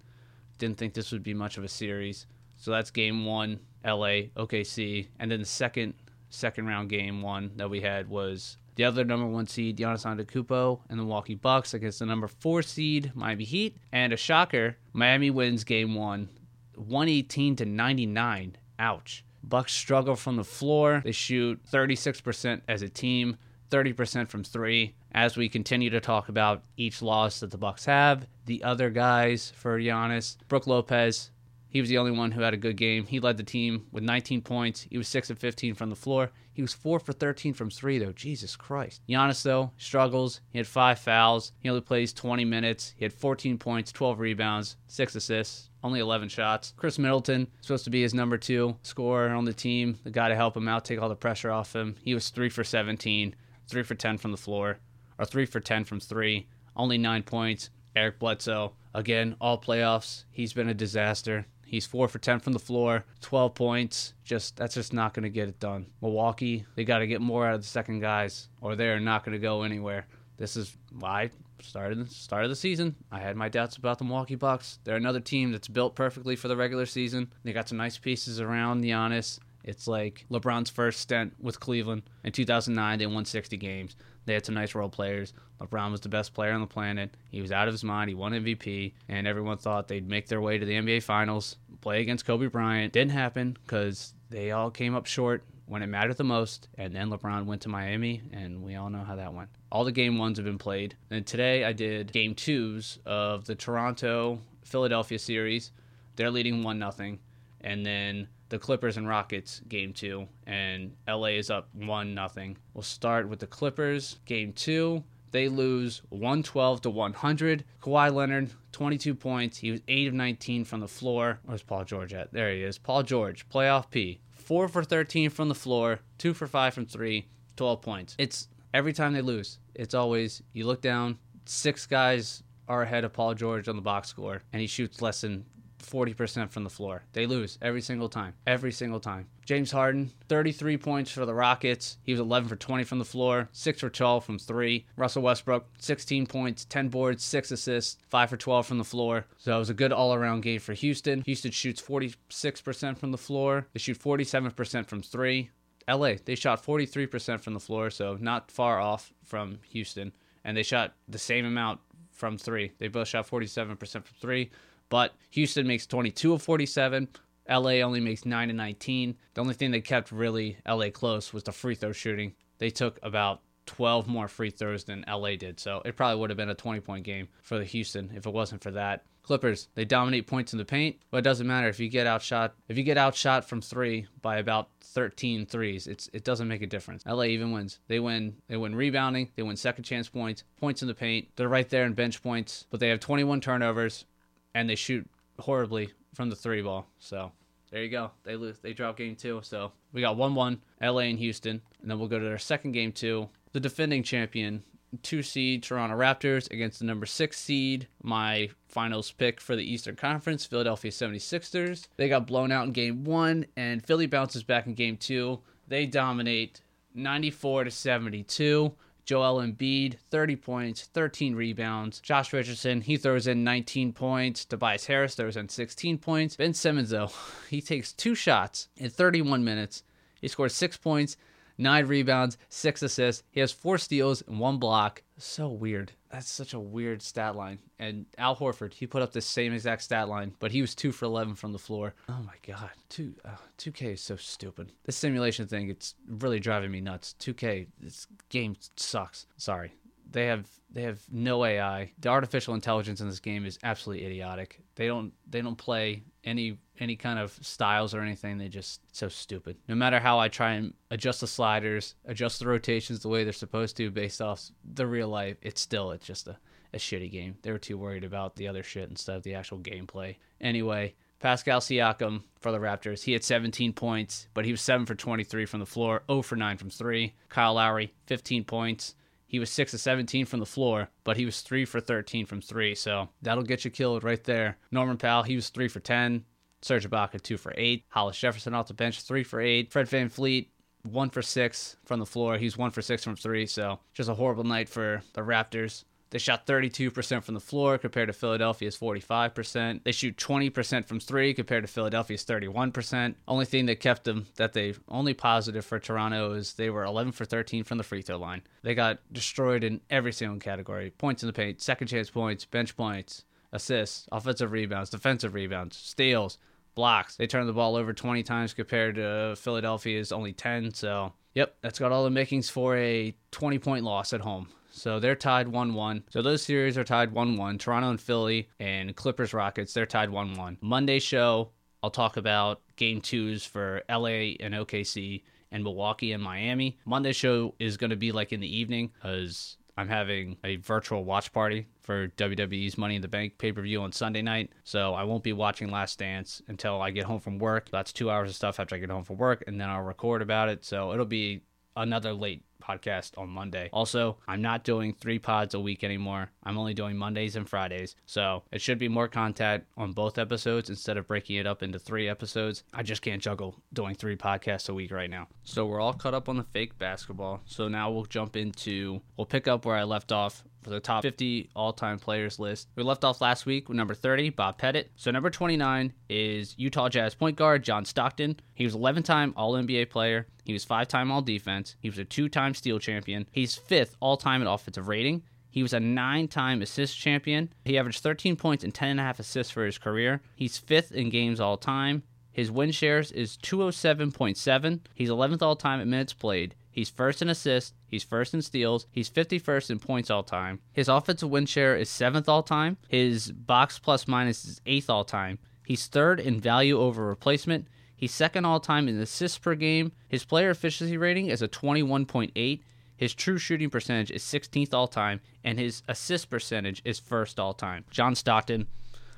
Didn't 0.58 0.76
think 0.76 0.92
this 0.92 1.10
would 1.10 1.22
be 1.22 1.32
much 1.32 1.56
of 1.56 1.64
a 1.64 1.68
series. 1.68 2.26
So 2.58 2.70
that's 2.70 2.90
game 2.90 3.24
one, 3.24 3.60
LA, 3.82 4.28
OKC. 4.36 5.08
And 5.18 5.30
then 5.30 5.40
the 5.40 5.46
second 5.46 5.94
second 6.30 6.66
round 6.66 6.88
game 6.88 7.22
one 7.22 7.52
that 7.56 7.68
we 7.68 7.80
had 7.80 8.08
was 8.08 8.56
the 8.76 8.84
other 8.84 9.04
number 9.04 9.26
one 9.26 9.46
seed, 9.46 9.76
Giannis 9.76 10.06
Antetokounmpo, 10.06 10.80
and 10.88 10.98
the 10.98 11.02
Milwaukee 11.02 11.34
Bucks 11.34 11.74
against 11.74 11.98
the 11.98 12.06
number 12.06 12.28
four 12.28 12.62
seed, 12.62 13.12
Miami 13.14 13.44
Heat. 13.44 13.76
And 13.92 14.12
a 14.12 14.16
shocker, 14.16 14.76
Miami 14.92 15.30
wins 15.30 15.64
game 15.64 15.94
one, 15.94 16.30
118 16.76 17.56
to 17.56 17.66
99. 17.66 18.56
Ouch. 18.78 19.24
Bucks 19.42 19.72
struggle 19.72 20.16
from 20.16 20.36
the 20.36 20.44
floor. 20.44 21.02
They 21.04 21.12
shoot 21.12 21.60
36% 21.70 22.62
as 22.68 22.82
a 22.82 22.88
team, 22.88 23.36
30% 23.70 24.28
from 24.28 24.44
three. 24.44 24.94
As 25.12 25.36
we 25.36 25.48
continue 25.48 25.90
to 25.90 26.00
talk 26.00 26.28
about 26.28 26.62
each 26.76 27.02
loss 27.02 27.40
that 27.40 27.50
the 27.50 27.58
Bucks 27.58 27.84
have, 27.86 28.26
the 28.46 28.62
other 28.62 28.90
guys 28.90 29.52
for 29.56 29.78
Giannis, 29.78 30.36
Brook 30.48 30.66
Lopez, 30.66 31.30
he 31.70 31.80
was 31.80 31.88
the 31.88 31.98
only 31.98 32.10
one 32.10 32.32
who 32.32 32.42
had 32.42 32.52
a 32.52 32.58
good 32.58 32.76
game. 32.76 33.06
He 33.06 33.20
led 33.20 33.36
the 33.36 33.42
team 33.42 33.86
with 33.92 34.02
19 34.02 34.42
points. 34.42 34.82
He 34.90 34.98
was 34.98 35.08
6 35.08 35.30
of 35.30 35.38
15 35.38 35.74
from 35.74 35.88
the 35.88 35.96
floor. 35.96 36.30
He 36.52 36.62
was 36.62 36.74
4 36.74 36.98
for 36.98 37.12
13 37.12 37.54
from 37.54 37.70
3, 37.70 37.98
though. 37.98 38.12
Jesus 38.12 38.56
Christ. 38.56 39.00
Giannis, 39.08 39.42
though, 39.42 39.70
struggles. 39.78 40.40
He 40.50 40.58
had 40.58 40.66
5 40.66 40.98
fouls. 40.98 41.52
He 41.60 41.68
only 41.68 41.80
plays 41.80 42.12
20 42.12 42.44
minutes. 42.44 42.92
He 42.96 43.04
had 43.04 43.12
14 43.12 43.56
points, 43.56 43.92
12 43.92 44.18
rebounds, 44.18 44.76
6 44.88 45.14
assists, 45.14 45.70
only 45.84 46.00
11 46.00 46.28
shots. 46.28 46.74
Khris 46.76 46.98
Middleton, 46.98 47.46
supposed 47.60 47.84
to 47.84 47.90
be 47.90 48.02
his 48.02 48.14
number 48.14 48.36
two 48.36 48.76
scorer 48.82 49.30
on 49.30 49.44
the 49.44 49.52
team, 49.52 49.96
the 50.02 50.10
guy 50.10 50.28
to 50.28 50.34
help 50.34 50.56
him 50.56 50.68
out, 50.68 50.84
take 50.84 51.00
all 51.00 51.08
the 51.08 51.14
pressure 51.14 51.52
off 51.52 51.74
him. 51.74 51.94
He 52.02 52.14
was 52.14 52.30
3 52.30 52.48
for 52.48 52.64
17, 52.64 53.34
3 53.68 53.82
for 53.84 53.94
10 53.94 54.18
from 54.18 54.32
the 54.32 54.36
floor, 54.36 54.78
or 55.18 55.24
3 55.24 55.46
for 55.46 55.60
10 55.60 55.84
from 55.84 56.00
3, 56.00 56.48
only 56.76 56.98
9 56.98 57.22
points. 57.22 57.70
Eric 57.96 58.18
Bledsoe, 58.18 58.72
again, 58.94 59.36
all 59.40 59.60
playoffs. 59.60 60.24
He's 60.30 60.52
been 60.52 60.68
a 60.68 60.74
disaster. 60.74 61.46
He's 61.70 61.86
four 61.86 62.08
for 62.08 62.18
ten 62.18 62.40
from 62.40 62.52
the 62.52 62.58
floor, 62.58 63.04
12 63.20 63.54
points. 63.54 64.14
Just 64.24 64.56
that's 64.56 64.74
just 64.74 64.92
not 64.92 65.14
going 65.14 65.22
to 65.22 65.30
get 65.30 65.48
it 65.48 65.60
done. 65.60 65.86
Milwaukee, 66.02 66.66
they 66.74 66.82
got 66.82 66.98
to 66.98 67.06
get 67.06 67.20
more 67.20 67.46
out 67.46 67.54
of 67.54 67.60
the 67.60 67.68
second 67.68 68.00
guys, 68.00 68.48
or 68.60 68.74
they're 68.74 68.98
not 68.98 69.24
going 69.24 69.34
to 69.34 69.38
go 69.38 69.62
anywhere. 69.62 70.08
This 70.36 70.56
is 70.56 70.76
why 70.98 71.30
started 71.62 72.10
start 72.10 72.42
of 72.42 72.50
the 72.50 72.56
season. 72.56 72.96
I 73.12 73.20
had 73.20 73.36
my 73.36 73.48
doubts 73.48 73.76
about 73.76 73.98
the 73.98 74.04
Milwaukee 74.04 74.34
Bucks. 74.34 74.80
They're 74.82 74.96
another 74.96 75.20
team 75.20 75.52
that's 75.52 75.68
built 75.68 75.94
perfectly 75.94 76.34
for 76.34 76.48
the 76.48 76.56
regular 76.56 76.86
season. 76.86 77.32
They 77.44 77.52
got 77.52 77.68
some 77.68 77.78
nice 77.78 77.98
pieces 77.98 78.40
around 78.40 78.82
Giannis. 78.82 79.38
It's 79.62 79.86
like 79.86 80.26
LeBron's 80.28 80.70
first 80.70 80.98
stint 80.98 81.34
with 81.40 81.60
Cleveland. 81.60 82.02
In 82.24 82.32
2009, 82.32 82.98
they 82.98 83.06
won 83.06 83.24
60 83.24 83.56
games. 83.58 83.94
They 84.30 84.34
had 84.34 84.46
some 84.46 84.54
nice 84.54 84.76
role 84.76 84.88
players. 84.88 85.32
LeBron 85.60 85.90
was 85.90 86.02
the 86.02 86.08
best 86.08 86.34
player 86.34 86.52
on 86.52 86.60
the 86.60 86.66
planet. 86.68 87.16
He 87.32 87.42
was 87.42 87.50
out 87.50 87.66
of 87.66 87.74
his 87.74 87.82
mind. 87.82 88.10
He 88.10 88.14
won 88.14 88.30
MVP, 88.30 88.92
and 89.08 89.26
everyone 89.26 89.58
thought 89.58 89.88
they'd 89.88 90.08
make 90.08 90.28
their 90.28 90.40
way 90.40 90.56
to 90.56 90.64
the 90.64 90.74
NBA 90.74 91.02
Finals, 91.02 91.56
play 91.80 92.00
against 92.00 92.24
Kobe 92.24 92.46
Bryant. 92.46 92.92
Didn't 92.92 93.10
happen 93.10 93.56
because 93.60 94.14
they 94.28 94.52
all 94.52 94.70
came 94.70 94.94
up 94.94 95.06
short 95.06 95.42
when 95.66 95.82
it 95.82 95.88
mattered 95.88 96.16
the 96.16 96.22
most. 96.22 96.68
And 96.78 96.94
then 96.94 97.10
LeBron 97.10 97.46
went 97.46 97.62
to 97.62 97.68
Miami, 97.68 98.22
and 98.32 98.62
we 98.62 98.76
all 98.76 98.88
know 98.88 99.02
how 99.02 99.16
that 99.16 99.34
went. 99.34 99.48
All 99.72 99.82
the 99.82 99.90
game 99.90 100.16
ones 100.16 100.38
have 100.38 100.44
been 100.44 100.58
played. 100.58 100.94
And 101.10 101.26
today 101.26 101.64
I 101.64 101.72
did 101.72 102.12
game 102.12 102.36
twos 102.36 103.00
of 103.04 103.46
the 103.46 103.56
Toronto 103.56 104.38
Philadelphia 104.64 105.18
series. 105.18 105.72
They're 106.14 106.30
leading 106.30 106.62
1 106.62 106.92
0. 106.92 107.18
And 107.62 107.84
then 107.84 108.28
the 108.50 108.58
Clippers 108.58 108.96
and 108.96 109.08
Rockets 109.08 109.62
game 109.68 109.92
two, 109.92 110.28
and 110.46 110.92
LA 111.08 111.38
is 111.38 111.50
up 111.50 111.68
one 111.72 112.14
nothing. 112.14 112.58
We'll 112.74 112.82
start 112.82 113.28
with 113.28 113.38
the 113.38 113.46
Clippers 113.46 114.18
game 114.26 114.52
two. 114.52 115.02
They 115.30 115.48
lose 115.48 116.02
112 116.08 116.80
to 116.82 116.90
100. 116.90 117.64
Kawhi 117.80 118.12
Leonard, 118.12 118.50
22 118.72 119.14
points. 119.14 119.58
He 119.58 119.70
was 119.70 119.80
8 119.86 120.08
of 120.08 120.14
19 120.14 120.64
from 120.64 120.80
the 120.80 120.88
floor. 120.88 121.38
Where's 121.44 121.62
Paul 121.62 121.84
George 121.84 122.12
at? 122.12 122.32
There 122.32 122.52
he 122.52 122.64
is. 122.64 122.78
Paul 122.78 123.04
George, 123.04 123.48
playoff 123.48 123.90
P. 123.90 124.20
4 124.32 124.66
for 124.66 124.82
13 124.82 125.30
from 125.30 125.48
the 125.48 125.54
floor, 125.54 126.00
2 126.18 126.34
for 126.34 126.48
5 126.48 126.74
from 126.74 126.86
3, 126.86 127.28
12 127.54 127.80
points. 127.80 128.16
It's 128.18 128.48
every 128.74 128.92
time 128.92 129.12
they 129.12 129.22
lose, 129.22 129.60
it's 129.76 129.94
always 129.94 130.42
you 130.52 130.66
look 130.66 130.80
down, 130.80 131.18
six 131.44 131.86
guys 131.86 132.42
are 132.66 132.82
ahead 132.82 133.04
of 133.04 133.12
Paul 133.12 133.34
George 133.34 133.68
on 133.68 133.76
the 133.76 133.82
box 133.82 134.08
score, 134.08 134.42
and 134.52 134.60
he 134.60 134.66
shoots 134.66 135.00
less 135.00 135.20
than 135.20 135.44
40% 135.80 136.50
from 136.50 136.64
the 136.64 136.70
floor. 136.70 137.02
They 137.12 137.26
lose 137.26 137.58
every 137.60 137.82
single 137.82 138.08
time. 138.08 138.34
Every 138.46 138.72
single 138.72 139.00
time. 139.00 139.26
James 139.44 139.72
Harden, 139.72 140.12
33 140.28 140.76
points 140.76 141.10
for 141.10 141.26
the 141.26 141.34
Rockets. 141.34 141.98
He 142.04 142.12
was 142.12 142.20
11 142.20 142.48
for 142.48 142.56
20 142.56 142.84
from 142.84 142.98
the 142.98 143.04
floor, 143.04 143.48
6 143.52 143.80
for 143.80 143.90
12 143.90 144.24
from 144.24 144.38
3. 144.38 144.86
Russell 144.96 145.22
Westbrook, 145.22 145.66
16 145.78 146.26
points, 146.26 146.64
10 146.66 146.88
boards, 146.88 147.24
6 147.24 147.50
assists, 147.50 147.98
5 148.08 148.30
for 148.30 148.36
12 148.36 148.66
from 148.66 148.78
the 148.78 148.84
floor. 148.84 149.26
So 149.38 149.56
it 149.56 149.58
was 149.58 149.70
a 149.70 149.74
good 149.74 149.92
all 149.92 150.14
around 150.14 150.42
game 150.42 150.60
for 150.60 150.72
Houston. 150.72 151.22
Houston 151.22 151.50
shoots 151.50 151.82
46% 151.82 152.98
from 152.98 153.10
the 153.10 153.18
floor, 153.18 153.66
they 153.72 153.80
shoot 153.80 153.98
47% 153.98 154.86
from 154.86 155.02
3. 155.02 155.50
LA, 155.88 156.12
they 156.24 156.36
shot 156.36 156.64
43% 156.64 157.40
from 157.40 157.54
the 157.54 157.60
floor, 157.60 157.90
so 157.90 158.16
not 158.20 158.50
far 158.50 158.78
off 158.78 159.12
from 159.24 159.58
Houston. 159.70 160.12
And 160.44 160.56
they 160.56 160.62
shot 160.62 160.94
the 161.08 161.18
same 161.18 161.44
amount 161.44 161.80
from 162.12 162.38
3. 162.38 162.72
They 162.78 162.88
both 162.88 163.08
shot 163.08 163.28
47% 163.28 163.78
from 163.78 164.04
3. 164.20 164.50
But 164.90 165.14
Houston 165.30 165.66
makes 165.66 165.86
22 165.86 166.34
of 166.34 166.42
47. 166.42 167.08
LA 167.48 167.80
only 167.80 168.00
makes 168.00 168.26
9 168.26 168.50
of 168.50 168.56
19. 168.56 169.16
The 169.34 169.40
only 169.40 169.54
thing 169.54 169.70
that 169.70 169.84
kept 169.84 170.12
really 170.12 170.58
LA 170.68 170.90
close 170.90 171.32
was 171.32 171.44
the 171.44 171.52
free 171.52 171.74
throw 171.74 171.92
shooting. 171.92 172.34
They 172.58 172.70
took 172.70 172.98
about 173.02 173.40
12 173.66 174.08
more 174.08 174.28
free 174.28 174.50
throws 174.50 174.84
than 174.84 175.04
LA 175.08 175.36
did. 175.36 175.60
So 175.60 175.80
it 175.84 175.96
probably 175.96 176.20
would 176.20 176.30
have 176.30 176.36
been 176.36 176.50
a 176.50 176.54
20 176.54 176.80
point 176.80 177.04
game 177.04 177.28
for 177.42 177.58
the 177.58 177.64
Houston 177.64 178.12
if 178.14 178.26
it 178.26 178.32
wasn't 178.32 178.62
for 178.62 178.72
that. 178.72 179.04
Clippers, 179.22 179.68
they 179.74 179.84
dominate 179.84 180.26
points 180.26 180.52
in 180.52 180.58
the 180.58 180.64
paint, 180.64 180.96
but 181.10 181.18
it 181.18 181.24
doesn't 181.24 181.46
matter 181.46 181.68
if 181.68 181.78
you 181.78 181.88
get 181.88 182.06
outshot. 182.06 182.54
If 182.68 182.76
you 182.78 182.82
get 182.82 182.98
outshot 182.98 183.44
from 183.44 183.60
3 183.60 184.06
by 184.22 184.38
about 184.38 184.70
13 184.80 185.46
threes, 185.46 185.86
it's 185.86 186.08
it 186.12 186.24
doesn't 186.24 186.48
make 186.48 186.62
a 186.62 186.66
difference. 186.66 187.04
LA 187.06 187.24
even 187.24 187.52
wins. 187.52 187.78
They 187.86 188.00
win 188.00 188.36
they 188.48 188.56
win 188.56 188.74
rebounding, 188.74 189.30
they 189.36 189.42
win 189.42 189.56
second 189.56 189.84
chance 189.84 190.08
points, 190.08 190.42
points 190.58 190.82
in 190.82 190.88
the 190.88 190.94
paint. 190.94 191.28
They're 191.36 191.48
right 191.48 191.68
there 191.68 191.84
in 191.84 191.92
bench 191.92 192.22
points, 192.22 192.66
but 192.70 192.80
they 192.80 192.88
have 192.88 192.98
21 192.98 193.40
turnovers 193.40 194.04
and 194.54 194.68
they 194.68 194.74
shoot 194.74 195.08
horribly 195.38 195.90
from 196.14 196.30
the 196.30 196.36
three 196.36 196.62
ball. 196.62 196.86
So 196.98 197.32
there 197.70 197.82
you 197.82 197.90
go. 197.90 198.10
They 198.24 198.36
lose. 198.36 198.58
They 198.58 198.72
drop 198.72 198.96
game 198.96 199.16
two. 199.16 199.40
So 199.42 199.72
we 199.92 200.00
got 200.00 200.16
one 200.16 200.34
one 200.34 200.60
LA 200.80 201.00
and 201.00 201.18
Houston, 201.18 201.60
and 201.80 201.90
then 201.90 201.98
we'll 201.98 202.08
go 202.08 202.18
to 202.18 202.24
their 202.24 202.38
second 202.38 202.72
game 202.72 202.92
two. 202.92 203.28
The 203.52 203.60
defending 203.60 204.02
champion, 204.02 204.62
two 205.02 205.22
seed 205.22 205.62
Toronto 205.62 205.96
Raptors 205.96 206.50
against 206.50 206.78
the 206.78 206.84
number 206.84 207.06
six 207.06 207.38
seed. 207.38 207.88
My 208.02 208.50
finals 208.68 209.10
pick 209.12 209.40
for 209.40 209.56
the 209.56 209.64
Eastern 209.64 209.96
Conference, 209.96 210.46
Philadelphia 210.46 210.90
76ers. 210.90 211.88
They 211.96 212.08
got 212.08 212.26
blown 212.26 212.52
out 212.52 212.66
in 212.66 212.72
game 212.72 213.04
one, 213.04 213.46
and 213.56 213.84
Philly 213.84 214.06
bounces 214.06 214.42
back 214.42 214.66
in 214.66 214.74
game 214.74 214.96
two. 214.96 215.40
They 215.68 215.86
dominate 215.86 216.60
94 216.94 217.64
to 217.64 217.70
72. 217.70 218.72
Joel 219.04 219.40
Embiid, 219.40 219.96
30 220.10 220.36
points, 220.36 220.82
13 220.92 221.34
rebounds. 221.34 222.00
Josh 222.00 222.32
Richardson, 222.32 222.80
he 222.80 222.96
throws 222.96 223.26
in 223.26 223.44
19 223.44 223.92
points. 223.92 224.44
Tobias 224.44 224.86
Harris 224.86 225.14
throws 225.14 225.36
in 225.36 225.48
16 225.48 225.98
points. 225.98 226.36
Ben 226.36 226.54
Simmons, 226.54 226.90
though, 226.90 227.10
he 227.50 227.60
takes 227.60 227.92
two 227.92 228.14
shots 228.14 228.68
in 228.76 228.90
31 228.90 229.44
minutes. 229.44 229.82
He 230.20 230.28
scores 230.28 230.54
six 230.54 230.76
points, 230.76 231.16
nine 231.60 231.86
rebounds, 231.86 232.38
six 232.48 232.82
assists. 232.82 233.22
He 233.30 233.40
has 233.40 233.52
four 233.52 233.78
steals 233.78 234.22
and 234.26 234.40
one 234.40 234.58
block. 234.58 235.02
So 235.18 235.48
weird. 235.48 235.92
That's 236.10 236.28
such 236.28 236.54
a 236.54 236.58
weird 236.58 237.02
stat 237.02 237.36
line. 237.36 237.58
And 237.78 238.06
Al 238.18 238.34
Horford, 238.34 238.72
he 238.72 238.86
put 238.86 239.02
up 239.02 239.12
the 239.12 239.20
same 239.20 239.52
exact 239.52 239.82
stat 239.82 240.08
line, 240.08 240.34
but 240.40 240.50
he 240.50 240.60
was 240.60 240.74
two 240.74 240.90
for 240.90 241.04
11 241.04 241.36
from 241.36 241.52
the 241.52 241.58
floor. 241.58 241.94
Oh 242.08 242.22
my 242.26 242.34
God. 242.46 242.70
Two, 242.88 243.14
uh, 243.24 243.36
2K 243.58 243.92
is 243.92 244.00
so 244.00 244.16
stupid. 244.16 244.72
This 244.84 244.96
simulation 244.96 245.46
thing, 245.46 245.70
it's 245.70 245.94
really 246.08 246.40
driving 246.40 246.70
me 246.72 246.80
nuts. 246.80 247.14
2K, 247.20 247.68
this 247.78 248.06
game 248.28 248.56
sucks. 248.76 249.26
Sorry. 249.36 249.72
They 250.10 250.26
have 250.26 250.46
they 250.72 250.82
have 250.82 251.00
no 251.10 251.44
AI. 251.44 251.92
The 251.98 252.08
artificial 252.08 252.54
intelligence 252.54 253.00
in 253.00 253.08
this 253.08 253.20
game 253.20 253.44
is 253.44 253.58
absolutely 253.62 254.06
idiotic. 254.06 254.60
They 254.74 254.86
don't 254.86 255.12
they 255.28 255.40
don't 255.40 255.56
play 255.56 256.02
any 256.24 256.58
any 256.78 256.96
kind 256.96 257.18
of 257.18 257.32
styles 257.42 257.94
or 257.94 258.00
anything. 258.00 258.38
They 258.38 258.48
just 258.48 258.80
so 258.94 259.08
stupid. 259.08 259.56
No 259.68 259.74
matter 259.74 260.00
how 260.00 260.18
I 260.18 260.28
try 260.28 260.52
and 260.52 260.74
adjust 260.90 261.20
the 261.20 261.26
sliders, 261.26 261.94
adjust 262.04 262.38
the 262.38 262.46
rotations 262.46 263.00
the 263.00 263.08
way 263.08 263.24
they're 263.24 263.32
supposed 263.32 263.76
to 263.78 263.90
based 263.90 264.20
off 264.20 264.50
the 264.74 264.86
real 264.86 265.08
life, 265.08 265.36
it's 265.42 265.60
still 265.60 265.90
it's 265.90 266.06
just 266.06 266.28
a, 266.28 266.36
a 266.72 266.78
shitty 266.78 267.10
game. 267.10 267.36
They 267.42 267.52
were 267.52 267.58
too 267.58 267.78
worried 267.78 268.04
about 268.04 268.36
the 268.36 268.48
other 268.48 268.62
shit 268.62 268.90
instead 268.90 269.16
of 269.16 269.22
the 269.22 269.34
actual 269.34 269.58
gameplay. 269.58 270.16
Anyway, 270.40 270.94
Pascal 271.20 271.60
Siakam 271.60 272.22
for 272.40 272.50
the 272.50 272.58
Raptors. 272.58 273.02
He 273.02 273.12
had 273.12 273.22
17 273.22 273.74
points, 273.74 274.28
but 274.32 274.46
he 274.46 274.52
was 274.52 274.62
7 274.62 274.86
for 274.86 274.94
23 274.94 275.44
from 275.46 275.60
the 275.60 275.66
floor, 275.66 276.02
0 276.10 276.22
for 276.22 276.36
9 276.36 276.56
from 276.56 276.70
3. 276.70 277.12
Kyle 277.28 277.54
Lowry, 277.54 277.92
15 278.06 278.44
points. 278.44 278.94
He 279.30 279.38
was 279.38 279.48
6 279.50 279.72
of 279.74 279.80
17 279.80 280.26
from 280.26 280.40
the 280.40 280.46
floor, 280.46 280.88
but 281.04 281.16
he 281.16 281.24
was 281.24 281.40
3 281.40 281.64
for 281.64 281.78
13 281.78 282.26
from 282.26 282.40
3. 282.40 282.74
So 282.74 283.08
that'll 283.22 283.44
get 283.44 283.64
you 283.64 283.70
killed 283.70 284.02
right 284.02 284.22
there. 284.24 284.58
Norman 284.72 284.96
Powell, 284.96 285.22
he 285.22 285.36
was 285.36 285.50
3 285.50 285.68
for 285.68 285.78
10. 285.78 286.24
Serge 286.62 286.90
Ibaka, 286.90 287.22
2 287.22 287.36
for 287.36 287.54
8. 287.56 287.84
Hollis 287.90 288.18
Jefferson 288.18 288.54
off 288.54 288.66
the 288.66 288.74
bench, 288.74 289.00
3 289.02 289.22
for 289.22 289.40
8. 289.40 289.70
Fred 289.70 289.86
VanVleet, 289.86 290.48
one 290.82 291.10
for 291.10 291.22
six 291.22 291.76
from 291.84 292.00
the 292.00 292.06
floor. 292.06 292.38
He's 292.38 292.56
one 292.56 292.70
for 292.70 292.82
six 292.82 293.04
from 293.04 293.16
three. 293.16 293.46
So 293.46 293.78
just 293.94 294.08
a 294.08 294.14
horrible 294.14 294.44
night 294.44 294.68
for 294.68 295.02
the 295.12 295.22
Raptors. 295.22 295.84
They 296.10 296.18
shot 296.18 296.46
32% 296.46 297.22
from 297.22 297.34
the 297.34 297.40
floor 297.40 297.78
compared 297.78 298.08
to 298.08 298.12
Philadelphia's 298.12 298.76
45%. 298.76 299.84
They 299.84 299.92
shoot 299.92 300.16
20% 300.16 300.86
from 300.86 301.00
three 301.00 301.32
compared 301.34 301.64
to 301.64 301.72
Philadelphia's 301.72 302.24
31%. 302.24 303.14
Only 303.28 303.44
thing 303.44 303.66
that 303.66 303.80
kept 303.80 304.04
them, 304.04 304.26
that 304.36 304.52
they 304.52 304.74
only 304.88 305.14
positive 305.14 305.64
for 305.64 305.78
Toronto 305.78 306.32
is 306.32 306.54
they 306.54 306.68
were 306.70 306.84
11 306.84 307.12
for 307.12 307.24
13 307.24 307.64
from 307.64 307.78
the 307.78 307.84
free 307.84 308.02
throw 308.02 308.18
line. 308.18 308.42
They 308.62 308.74
got 308.74 308.98
destroyed 309.12 309.62
in 309.62 309.80
every 309.88 310.12
single 310.12 310.40
category 310.40 310.90
points 310.90 311.22
in 311.22 311.28
the 311.28 311.32
paint, 311.32 311.60
second 311.60 311.86
chance 311.86 312.10
points, 312.10 312.44
bench 312.44 312.76
points, 312.76 313.24
assists, 313.52 314.08
offensive 314.10 314.52
rebounds, 314.52 314.90
defensive 314.90 315.34
rebounds, 315.34 315.76
steals, 315.76 316.38
blocks. 316.74 317.16
They 317.16 317.26
turned 317.26 317.48
the 317.48 317.52
ball 317.52 317.76
over 317.76 317.92
20 317.92 318.22
times 318.22 318.54
compared 318.54 318.96
to 318.96 319.34
Philadelphia's 319.36 320.12
only 320.12 320.32
10. 320.32 320.74
So, 320.74 321.12
yep, 321.34 321.56
that's 321.60 321.78
got 321.78 321.92
all 321.92 322.04
the 322.04 322.10
makings 322.10 322.50
for 322.50 322.76
a 322.76 323.14
20 323.30 323.58
point 323.58 323.84
loss 323.84 324.12
at 324.12 324.20
home. 324.20 324.48
So 324.72 325.00
they're 325.00 325.16
tied 325.16 325.48
1 325.48 325.74
1. 325.74 326.04
So 326.10 326.22
those 326.22 326.42
series 326.42 326.78
are 326.78 326.84
tied 326.84 327.12
1 327.12 327.36
1. 327.36 327.58
Toronto 327.58 327.90
and 327.90 328.00
Philly 328.00 328.48
and 328.58 328.94
Clippers 328.94 329.34
Rockets, 329.34 329.74
they're 329.74 329.86
tied 329.86 330.10
1 330.10 330.34
1. 330.34 330.58
Monday 330.60 330.98
show, 330.98 331.50
I'll 331.82 331.90
talk 331.90 332.16
about 332.16 332.60
game 332.76 333.00
twos 333.00 333.44
for 333.44 333.82
LA 333.88 334.36
and 334.40 334.54
OKC 334.54 335.22
and 335.52 335.64
Milwaukee 335.64 336.12
and 336.12 336.22
Miami. 336.22 336.78
Monday 336.84 337.12
show 337.12 337.54
is 337.58 337.76
going 337.76 337.90
to 337.90 337.96
be 337.96 338.12
like 338.12 338.32
in 338.32 338.40
the 338.40 338.56
evening 338.56 338.90
because 338.94 339.56
I'm 339.76 339.88
having 339.88 340.36
a 340.44 340.56
virtual 340.56 341.04
watch 341.04 341.32
party 341.32 341.66
for 341.90 342.06
WWE's 342.06 342.78
Money 342.78 342.94
in 342.94 343.02
the 343.02 343.08
Bank 343.08 343.36
pay 343.36 343.50
per 343.50 343.62
view 343.62 343.82
on 343.82 343.90
Sunday 343.90 344.22
night. 344.22 344.52
So 344.62 344.94
I 344.94 345.02
won't 345.02 345.24
be 345.24 345.32
watching 345.32 345.72
Last 345.72 345.98
Dance 345.98 346.40
until 346.46 346.80
I 346.80 346.92
get 346.92 347.04
home 347.04 347.18
from 347.18 347.40
work. 347.40 347.68
That's 347.68 347.92
two 347.92 348.08
hours 348.12 348.30
of 348.30 348.36
stuff 348.36 348.60
after 348.60 348.76
I 348.76 348.78
get 348.78 348.90
home 348.90 349.02
from 349.02 349.16
work, 349.16 349.42
and 349.48 349.60
then 349.60 349.68
I'll 349.68 349.82
record 349.82 350.22
about 350.22 350.48
it. 350.48 350.64
So 350.64 350.92
it'll 350.92 351.04
be 351.04 351.42
another 351.76 352.12
late 352.12 352.44
podcast 352.62 353.18
on 353.18 353.28
Monday. 353.28 353.70
Also, 353.72 354.18
I'm 354.28 354.40
not 354.40 354.62
doing 354.62 354.94
three 354.94 355.18
pods 355.18 355.54
a 355.54 355.58
week 355.58 355.82
anymore. 355.82 356.30
I'm 356.42 356.58
only 356.58 356.74
doing 356.74 356.96
Mondays 356.96 357.36
and 357.36 357.48
Fridays. 357.48 357.96
So 358.06 358.42
it 358.52 358.60
should 358.60 358.78
be 358.78 358.88
more 358.88 359.08
content 359.08 359.64
on 359.76 359.92
both 359.92 360.18
episodes 360.18 360.70
instead 360.70 360.96
of 360.96 361.06
breaking 361.06 361.36
it 361.36 361.46
up 361.46 361.62
into 361.62 361.78
three 361.78 362.08
episodes. 362.08 362.64
I 362.72 362.82
just 362.82 363.02
can't 363.02 363.22
juggle 363.22 363.56
doing 363.72 363.94
three 363.94 364.16
podcasts 364.16 364.68
a 364.68 364.74
week 364.74 364.90
right 364.90 365.10
now. 365.10 365.28
So 365.44 365.66
we're 365.66 365.80
all 365.80 365.92
caught 365.92 366.14
up 366.14 366.28
on 366.28 366.36
the 366.36 366.44
fake 366.44 366.78
basketball. 366.78 367.42
So 367.46 367.68
now 367.68 367.90
we'll 367.90 368.04
jump 368.04 368.36
into, 368.36 369.00
we'll 369.16 369.26
pick 369.26 369.48
up 369.48 369.64
where 369.64 369.76
I 369.76 369.84
left 369.84 370.12
off 370.12 370.44
for 370.62 370.70
the 370.70 370.80
top 370.80 371.02
50 371.02 371.50
all 371.56 371.72
time 371.72 371.98
players 371.98 372.38
list. 372.38 372.68
We 372.76 372.82
left 372.82 373.04
off 373.04 373.20
last 373.20 373.46
week 373.46 373.68
with 373.68 373.76
number 373.76 373.94
30, 373.94 374.30
Bob 374.30 374.58
Pettit. 374.58 374.90
So 374.96 375.10
number 375.10 375.30
29 375.30 375.92
is 376.08 376.54
Utah 376.58 376.88
Jazz 376.88 377.14
point 377.14 377.36
guard 377.36 377.62
John 377.62 377.84
Stockton. 377.84 378.38
He 378.54 378.64
was 378.64 378.74
11 378.74 379.02
time 379.02 379.32
All 379.36 379.54
NBA 379.54 379.90
player. 379.90 380.26
He 380.44 380.52
was 380.52 380.64
five 380.64 380.88
time 380.88 381.10
All 381.10 381.22
Defense. 381.22 381.76
He 381.80 381.88
was 381.88 381.98
a 381.98 382.04
two 382.04 382.28
time 382.28 382.54
steal 382.54 382.78
champion. 382.78 383.26
He's 383.30 383.56
fifth 383.56 383.96
all 384.00 384.16
time 384.16 384.42
in 384.42 384.48
offensive 384.48 384.88
rating. 384.88 385.22
He 385.50 385.62
was 385.62 385.72
a 385.72 385.80
nine 385.80 386.28
time 386.28 386.62
assist 386.62 386.96
champion. 386.98 387.52
He 387.64 387.76
averaged 387.76 388.02
13 388.02 388.36
points 388.36 388.64
and 388.64 388.72
10.5 388.72 389.18
assists 389.18 389.52
for 389.52 389.66
his 389.66 389.78
career. 389.78 390.22
He's 390.36 390.58
fifth 390.58 390.92
in 390.92 391.10
games 391.10 391.40
all 391.40 391.56
time. 391.56 392.04
His 392.32 392.50
win 392.50 392.70
shares 392.70 393.10
is 393.10 393.36
207.7. 393.38 394.80
He's 394.94 395.10
11th 395.10 395.42
all 395.42 395.56
time 395.56 395.80
in 395.80 395.90
minutes 395.90 396.12
played. 396.12 396.54
He's 396.70 396.88
first 396.88 397.20
in 397.20 397.28
assists. 397.28 397.74
He's 397.88 398.04
first 398.04 398.32
in 398.32 398.42
steals. 398.42 398.86
He's 398.92 399.10
51st 399.10 399.70
in 399.70 399.78
points 399.80 400.08
all 400.08 400.22
time. 400.22 400.60
His 400.72 400.88
offensive 400.88 401.28
win 401.28 401.46
share 401.46 401.76
is 401.76 401.90
seventh 401.90 402.28
all 402.28 402.44
time. 402.44 402.76
His 402.88 403.32
box 403.32 403.78
plus 403.80 404.06
minus 404.06 404.44
is 404.44 404.60
eighth 404.66 404.88
all 404.88 405.04
time. 405.04 405.40
He's 405.66 405.86
third 405.86 406.20
in 406.20 406.40
value 406.40 406.78
over 406.78 407.04
replacement. 407.04 407.66
He's 407.96 408.12
second 408.14 408.44
all 408.44 408.60
time 408.60 408.88
in 408.88 408.98
assists 408.98 409.38
per 409.38 409.54
game. 409.54 409.92
His 410.08 410.24
player 410.24 410.50
efficiency 410.50 410.96
rating 410.96 411.26
is 411.26 411.42
a 411.42 411.48
21.8. 411.48 412.60
His 413.00 413.14
true 413.14 413.38
shooting 413.38 413.70
percentage 413.70 414.10
is 414.10 414.22
16th 414.22 414.74
all 414.74 414.86
time, 414.86 415.22
and 415.42 415.58
his 415.58 415.82
assist 415.88 416.28
percentage 416.28 416.82
is 416.84 416.98
first 416.98 417.40
all 417.40 417.54
time. 417.54 417.86
John 417.90 418.14
Stockton, 418.14 418.66